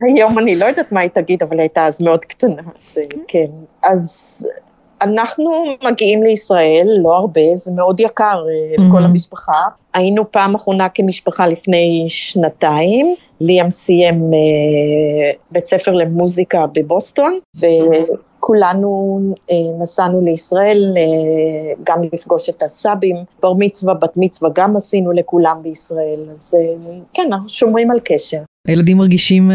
היום 0.00 0.38
אני 0.38 0.56
לא 0.56 0.64
יודעת 0.64 0.92
מה 0.92 1.00
היא 1.00 1.10
תגיד, 1.10 1.42
אבל 1.42 1.52
היא 1.52 1.60
הייתה 1.60 1.86
אז 1.86 2.02
מאוד 2.02 2.24
קטנה, 2.24 2.62
אז 2.78 2.98
כן. 3.28 3.46
אז 3.84 4.46
אנחנו 5.02 5.64
מגיעים 5.84 6.22
לישראל, 6.22 6.88
לא 7.02 7.16
הרבה, 7.16 7.40
זה 7.54 7.72
מאוד 7.72 8.00
יקר 8.00 8.44
mm-hmm. 8.44 8.82
לכל 8.82 9.02
המשפחה. 9.02 9.62
היינו 9.94 10.32
פעם 10.32 10.54
אחרונה 10.54 10.88
כמשפחה 10.88 11.46
לפני 11.46 12.04
שנתיים, 12.08 13.14
ליאם 13.40 13.70
סיים 13.70 14.30
אה, 14.34 15.30
בית 15.50 15.64
ספר 15.64 15.92
למוזיקה 15.92 16.64
בבוסטון, 16.74 17.38
וכולנו 17.56 19.20
אה, 19.50 19.56
נסענו 19.78 20.20
לישראל 20.20 20.94
אה, 20.96 21.72
גם 21.84 22.02
לפגוש 22.12 22.48
את 22.48 22.62
הסבים, 22.62 23.16
בר 23.42 23.52
מצווה, 23.52 23.94
בת 23.94 24.12
מצווה 24.16 24.50
גם 24.54 24.76
עשינו 24.76 25.12
לכולם 25.12 25.56
בישראל, 25.62 26.20
אז 26.32 26.56
כן, 27.14 27.28
אנחנו 27.32 27.48
שומרים 27.48 27.90
על 27.90 28.00
קשר. 28.04 28.38
הילדים 28.68 28.96
מרגישים 28.96 29.50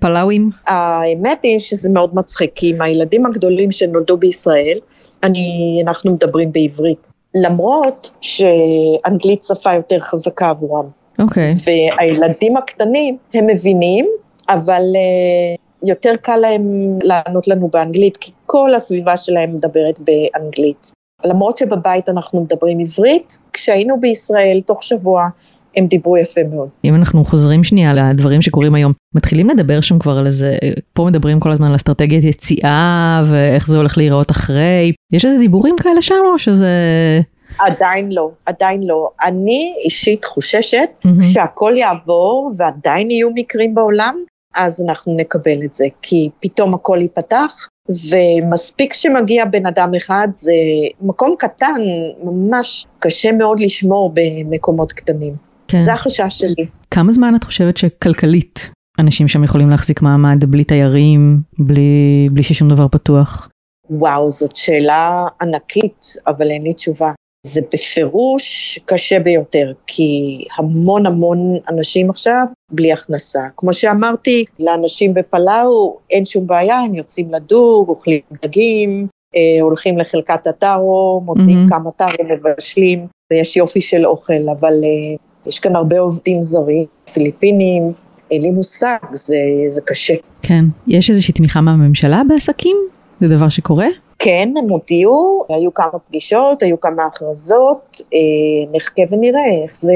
פלאווים? 0.00 0.50
האמת 0.66 1.38
היא 1.42 1.58
שזה 1.58 1.90
מאוד 1.90 2.14
מצחיק, 2.14 2.50
כי 2.54 2.70
עם 2.70 2.82
הילדים 2.82 3.26
הגדולים 3.26 3.72
שנולדו 3.72 4.16
בישראל, 4.16 4.78
אני, 5.22 5.80
אנחנו 5.86 6.12
מדברים 6.12 6.52
בעברית. 6.52 7.06
למרות 7.34 8.10
שאנגלית 8.20 9.42
שפה 9.42 9.74
יותר 9.74 10.00
חזקה 10.00 10.48
עבורם. 10.48 10.86
אוקיי. 11.18 11.52
Okay. 11.52 11.70
והילדים 11.98 12.56
הקטנים, 12.56 13.16
הם 13.34 13.46
מבינים, 13.46 14.06
אבל 14.48 14.82
uh, 14.94 15.88
יותר 15.88 16.12
קל 16.22 16.36
להם 16.36 16.98
לענות 17.02 17.48
לנו 17.48 17.68
באנגלית, 17.72 18.16
כי 18.16 18.32
כל 18.46 18.74
הסביבה 18.74 19.16
שלהם 19.16 19.50
מדברת 19.50 19.98
באנגלית. 19.98 20.92
למרות 21.24 21.56
שבבית 21.56 22.08
אנחנו 22.08 22.40
מדברים 22.40 22.78
עברית, 22.80 23.38
כשהיינו 23.52 24.00
בישראל 24.00 24.60
תוך 24.66 24.82
שבוע 24.82 25.28
הם 25.76 25.86
דיברו 25.86 26.16
יפה 26.16 26.40
מאוד. 26.54 26.68
אם 26.84 26.94
אנחנו 26.94 27.24
חוזרים 27.24 27.64
שנייה 27.64 27.94
לדברים 27.94 28.42
שקורים 28.42 28.74
היום, 28.74 28.92
מתחילים 29.14 29.50
לדבר 29.50 29.80
שם 29.80 29.98
כבר 29.98 30.18
על 30.18 30.26
איזה, 30.26 30.56
פה 30.92 31.04
מדברים 31.04 31.40
כל 31.40 31.50
הזמן 31.50 31.66
על 31.66 31.76
אסטרטגיית 31.76 32.24
יציאה 32.24 33.22
ואיך 33.26 33.66
זה 33.66 33.76
הולך 33.76 33.98
להיראות 33.98 34.30
אחרי, 34.30 34.92
יש 35.12 35.24
איזה 35.24 35.38
דיבורים 35.38 35.74
כאלה 35.80 36.02
שם 36.02 36.14
או 36.32 36.38
שזה... 36.38 36.68
עדיין 37.58 38.12
לא, 38.12 38.30
עדיין 38.46 38.82
לא. 38.82 39.10
אני 39.24 39.74
אישית 39.84 40.24
חוששת 40.24 40.88
mm-hmm. 41.06 41.24
שהכל 41.32 41.74
יעבור 41.76 42.52
ועדיין 42.56 43.10
יהיו 43.10 43.28
מקרים 43.34 43.74
בעולם, 43.74 44.16
אז 44.54 44.84
אנחנו 44.88 45.16
נקבל 45.16 45.64
את 45.64 45.72
זה, 45.72 45.86
כי 46.02 46.30
פתאום 46.40 46.74
הכל 46.74 46.98
ייפתח, 47.00 47.68
ומספיק 48.10 48.92
שמגיע 48.92 49.44
בן 49.44 49.66
אדם 49.66 49.90
אחד, 49.96 50.28
זה 50.32 50.52
מקום 51.00 51.34
קטן, 51.38 51.80
ממש 52.22 52.86
קשה 52.98 53.32
מאוד 53.32 53.60
לשמור 53.60 54.12
במקומות 54.14 54.92
קטנים. 54.92 55.34
כן. 55.68 55.80
זה 55.80 55.92
החשש 55.92 56.38
שלי. 56.38 56.66
כמה 56.90 57.12
זמן 57.12 57.34
את 57.36 57.44
חושבת 57.44 57.76
שכלכלית 57.76 58.70
אנשים 58.98 59.28
שם 59.28 59.44
יכולים 59.44 59.70
להחזיק 59.70 60.02
מעמד 60.02 60.44
בלי 60.44 60.64
תיירים, 60.64 61.40
בלי, 61.58 62.28
בלי 62.32 62.42
ששום 62.42 62.68
דבר 62.68 62.88
פתוח? 62.88 63.48
וואו, 63.90 64.30
זאת 64.30 64.56
שאלה 64.56 65.26
ענקית, 65.40 66.06
אבל 66.26 66.50
אין 66.50 66.62
לי 66.62 66.74
תשובה. 66.74 67.12
זה 67.46 67.60
בפירוש 67.72 68.78
קשה 68.84 69.20
ביותר, 69.20 69.72
כי 69.86 70.44
המון 70.58 71.06
המון 71.06 71.38
אנשים 71.70 72.10
עכשיו 72.10 72.46
בלי 72.70 72.92
הכנסה. 72.92 73.40
כמו 73.56 73.72
שאמרתי, 73.72 74.44
לאנשים 74.60 75.14
בפלאו 75.14 75.98
אין 76.10 76.24
שום 76.24 76.46
בעיה, 76.46 76.78
הם 76.78 76.94
יוצאים 76.94 77.34
לדוג, 77.34 77.88
אוכלים 77.88 78.20
דגים, 78.42 79.06
אה, 79.36 79.62
הולכים 79.62 79.98
לחלקת 79.98 80.46
הטארו, 80.46 81.22
מוצאים 81.24 81.66
mm-hmm. 81.66 81.70
כמה 81.70 81.90
טארו, 81.90 82.24
מבשלים, 82.30 83.06
ויש 83.32 83.56
יופי 83.56 83.80
של 83.80 84.06
אוכל, 84.06 84.48
אבל 84.60 84.74
אה, 84.84 85.16
יש 85.46 85.58
כאן 85.58 85.76
הרבה 85.76 85.98
עובדים 85.98 86.42
זרים, 86.42 86.84
פיליפינים, 87.14 87.92
אין 88.30 88.42
לי 88.42 88.50
מושג, 88.50 88.96
זה, 89.12 89.36
זה 89.68 89.80
קשה. 89.84 90.14
כן. 90.42 90.64
יש 90.86 91.10
איזושהי 91.10 91.34
תמיכה 91.34 91.60
מהממשלה 91.60 92.22
בעסקים? 92.28 92.76
זה 93.20 93.28
דבר 93.28 93.48
שקורה? 93.48 93.86
כן, 94.18 94.48
הם 94.58 94.68
הודיעו, 94.68 95.44
היו 95.48 95.74
כמה 95.74 95.98
פגישות, 96.08 96.62
היו 96.62 96.80
כמה 96.80 97.04
הכרזות, 97.04 98.00
אה, 98.14 98.18
נחכה 98.72 99.02
ונראה 99.10 99.46
איך 99.64 99.76
זה 99.76 99.92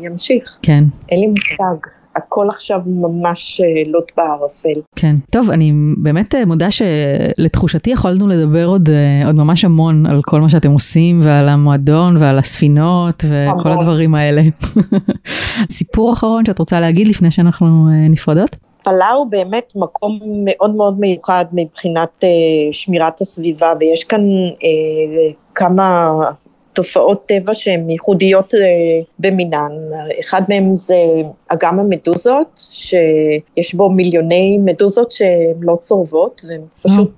ימשיך. 0.00 0.58
כן. 0.62 0.84
אין 1.08 1.20
לי 1.20 1.26
מושג. 1.26 1.86
הכל 2.16 2.48
עכשיו 2.48 2.80
ממש 2.86 3.60
אה, 3.60 3.82
לוט 3.86 4.12
בערפל. 4.16 4.80
כן. 4.96 5.14
טוב, 5.30 5.50
אני 5.50 5.72
באמת 5.96 6.34
אה, 6.34 6.44
מודה 6.44 6.68
שלתחושתי 6.70 7.90
יכולנו 7.90 8.26
לדבר 8.28 8.66
עוד, 8.66 8.88
אה, 8.90 9.26
עוד 9.26 9.34
ממש 9.34 9.64
המון 9.64 10.06
על 10.06 10.20
כל 10.22 10.40
מה 10.40 10.48
שאתם 10.48 10.70
עושים 10.70 11.20
ועל 11.22 11.48
המועדון 11.48 12.16
ועל 12.16 12.38
הספינות 12.38 13.24
וכל 13.24 13.68
המון. 13.70 13.80
הדברים 13.80 14.14
האלה. 14.14 14.42
סיפור 15.70 16.12
אחרון 16.12 16.44
שאת 16.44 16.58
רוצה 16.58 16.80
להגיד 16.80 17.06
לפני 17.06 17.30
שאנחנו 17.30 17.88
נפרדות? 18.10 18.56
פלאו 18.84 19.28
באמת 19.30 19.72
מקום 19.74 20.20
מאוד 20.44 20.74
מאוד 20.74 21.00
מיוחד 21.00 21.44
מבחינת 21.52 22.08
uh, 22.20 22.26
שמירת 22.72 23.20
הסביבה 23.20 23.72
ויש 23.80 24.04
כאן 24.04 24.20
uh, 24.52 25.34
כמה 25.54 26.12
תופעות 26.72 27.26
טבע 27.26 27.54
שהן 27.54 27.90
ייחודיות 27.90 28.54
uh, 28.54 28.58
במינן. 29.18 29.72
אחד 30.20 30.42
מהם 30.48 30.74
זה 30.74 30.96
אגם 31.48 31.80
המדוזות, 31.80 32.60
שיש 32.64 33.74
בו 33.74 33.90
מיליוני 33.90 34.58
מדוזות 34.58 35.12
שהן 35.12 35.56
לא 35.60 35.76
צורבות 35.76 36.40
והן 36.48 36.60
פשוט 36.82 37.10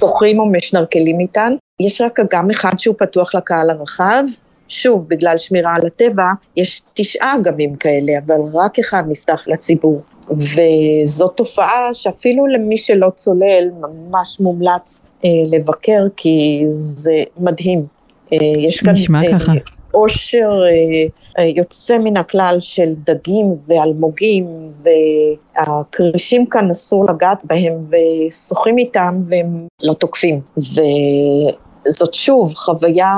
שוחים 0.00 0.40
או 0.40 0.46
משנרקלים 0.46 1.20
איתן. 1.20 1.54
יש 1.80 2.00
רק 2.00 2.20
אגם 2.20 2.50
אחד 2.50 2.78
שהוא 2.78 2.94
פתוח 2.98 3.34
לקהל 3.34 3.70
הרחב, 3.70 4.24
שוב, 4.68 5.08
בגלל 5.08 5.38
שמירה 5.38 5.74
על 5.74 5.86
הטבע, 5.86 6.30
יש 6.56 6.82
תשעה 6.94 7.36
אגמים 7.36 7.76
כאלה, 7.76 8.12
אבל 8.26 8.40
רק 8.52 8.78
אחד 8.78 9.02
נפתח 9.08 9.44
לציבור. 9.48 10.02
וזאת 10.30 11.36
תופעה 11.36 11.94
שאפילו 11.94 12.46
למי 12.46 12.78
שלא 12.78 13.10
צולל, 13.16 13.70
ממש 13.80 14.40
מומלץ 14.40 15.02
אה, 15.24 15.30
לבקר, 15.46 16.06
כי 16.16 16.64
זה 16.68 17.14
מדהים. 17.38 17.86
אה, 18.32 18.38
יש 18.58 18.80
כאן 18.80 18.92
נשמע 18.92 19.22
אה, 19.24 19.38
ככה. 19.38 19.52
עושר 19.90 20.50
אה, 20.66 21.06
אה, 21.38 21.44
יוצא 21.44 21.98
מן 21.98 22.16
הכלל 22.16 22.56
של 22.60 22.94
דגים 23.04 23.46
ואלמוגים, 23.66 24.70
והכרישים 24.82 26.46
כאן 26.46 26.70
אסור 26.70 27.06
לגעת 27.10 27.38
בהם, 27.44 27.82
ושוחים 27.82 28.78
איתם 28.78 29.18
והם 29.28 29.66
לא 29.82 29.92
תוקפים. 29.92 30.40
וזאת 30.56 32.14
שוב 32.14 32.54
חוויה 32.54 33.14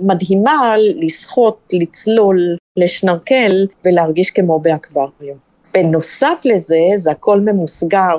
מדהימה 0.00 0.74
לשחות, 0.78 1.68
לצלול, 1.72 2.56
לשנרקל 2.76 3.66
ולהרגיש 3.84 4.30
כמו 4.30 4.58
באקווריום. 4.58 5.45
בנוסף 5.76 6.42
לזה, 6.44 6.78
זה 6.96 7.10
הכל 7.10 7.40
ממוסגר 7.40 8.16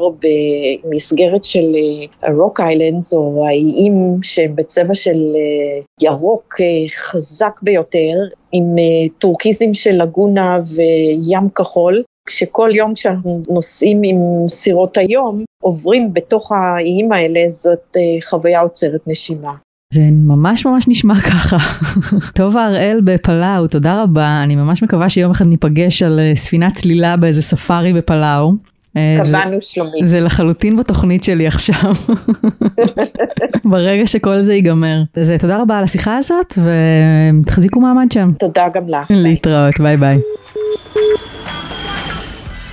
במסגרת 0.84 1.43
של 1.43 1.76
רוק 2.38 2.60
אה, 2.60 2.65
איילנדס, 2.65 3.13
או 3.13 3.46
האיים 3.48 4.20
שהם 4.24 4.56
בצבע 4.56 4.93
של 4.93 5.36
אה, 5.36 5.82
ירוק 6.02 6.56
אה, 6.62 6.89
חזק 6.96 7.60
ביותר, 7.62 8.13
עם 8.52 8.76
טורקיזם 9.20 9.74
של 9.74 9.91
לגונה 9.91 10.60
וים 10.76 11.50
כחול, 11.50 12.04
כשכל 12.26 12.70
יום 12.74 12.93
כשאנחנו 12.93 13.41
נוסעים 13.50 14.02
עם 14.04 14.50
סירות 14.50 14.98
היום, 14.98 15.43
עוברים 15.63 16.13
בתוך 16.13 16.52
האיים 16.52 17.12
האלה, 17.12 17.39
זאת 17.48 17.98
חוויה 18.24 18.60
עוצרת 18.60 19.02
נשימה. 19.08 19.54
זה 19.93 20.02
ממש 20.12 20.65
ממש 20.65 20.88
נשמע 20.88 21.15
ככה. 21.19 21.58
טובה 22.34 22.65
הראל 22.65 23.02
בפלאו, 23.04 23.67
תודה 23.67 24.04
רבה. 24.04 24.43
אני 24.43 24.56
ממש 24.56 24.84
מקווה 24.84 25.10
שיום 25.10 25.32
אחד 25.32 25.45
ניפגש 25.45 26.04
על 26.04 26.19
אה, 26.19 26.32
ספינת 26.36 26.76
צלילה 26.76 27.17
באיזה 27.17 27.41
ספארי 27.41 27.93
בפלאו. 27.93 28.54
אה, 28.97 29.17
קבענו 29.23 29.58
שלומית. 29.62 30.08
זה 30.08 30.19
לחלוטין 30.19 30.78
בתוכנית 30.78 31.23
שלי 31.23 31.47
עכשיו. 31.47 31.93
ברגע 33.71 34.06
שכל 34.06 34.41
זה 34.41 34.54
ייגמר. 34.54 35.02
אז 35.15 35.32
אה, 35.32 35.38
תודה 35.38 35.62
רבה 35.62 35.78
על 35.78 35.84
השיחה 35.84 36.17
הזאת, 36.17 36.58
ותחזיקו 37.43 37.80
מעמד 37.80 38.12
שם. 38.12 38.32
תודה 38.39 38.67
גם 38.73 38.89
לך. 38.89 39.08
להתראות, 39.10 39.80
ביי 39.80 39.97
ביי. 39.97 40.19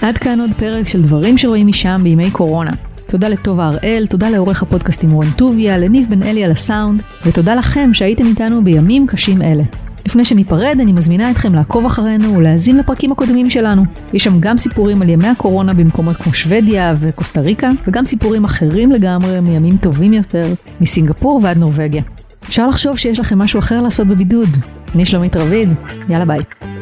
עד 0.03 0.19
כאן 0.19 0.41
עוד 0.41 0.51
פרק 0.59 0.89
של 0.89 1.03
דברים 1.03 1.39
שרואים 1.39 1.67
משם 1.67 1.97
בימי 2.03 2.31
קורונה. 2.31 2.73
תודה 3.09 3.29
לטובה 3.29 3.67
הראל, 3.67 4.07
תודה 4.11 4.31
לעורך 4.31 4.63
הפודקאסטים 4.63 5.11
רון 5.11 5.27
טוביה, 5.37 5.79
לניב 5.79 6.07
בן 6.11 6.23
אלי 6.23 6.45
על 6.45 6.51
הסאונד, 6.51 7.03
ותודה 7.25 7.55
לכם 7.55 7.95
שהייתם 7.95 8.27
איתנו 8.27 8.65
בימים 8.65 9.07
קשים 9.07 9.43
אלה. 9.43 9.63
לפני 10.07 10.25
שניפרד, 10.25 10.77
אני 10.81 10.93
מזמינה 10.93 11.31
אתכם 11.31 11.55
לעקוב 11.55 11.87
אחרינו 11.87 12.37
ולהאזין 12.37 12.79
לפרקים 12.79 13.13
הקודמים 13.13 13.51
שלנו. 13.51 13.83
יש 14.13 14.25
שם 14.25 14.41
גם 14.41 14.59
סיפורים 14.59 15.03
על 15.03 15.09
ימי 15.09 15.29
הקורונה 15.29 15.75
במקומות 15.75 16.17
כמו 16.17 16.35
שוודיה 16.35 16.95
וקוסטה 16.97 17.41
ריקה, 17.41 17.69
וגם 17.87 18.07
סיפורים 18.07 18.45
אחרים 18.45 18.93
לגמרי 18.93 19.41
מימים 19.41 19.77
טובים 19.77 20.13
יותר, 20.13 20.47
מסינגפור 20.81 21.41
ועד 21.43 21.59
נורבגיה. 21.59 22.03
אפשר 22.45 22.67
לחשוב 22.67 22.99
שיש 22.99 23.21
לכם 23.21 23.39
משהו 23.39 23.59
אחר 23.59 23.83
לעשות 23.83 24.07
בבידוד. 24.07 24.49
אני 24.95 25.05
שלומית 25.05 25.37
רביד, 25.37 25.69
יאללה 26.09 26.25
ביי. 26.25 26.74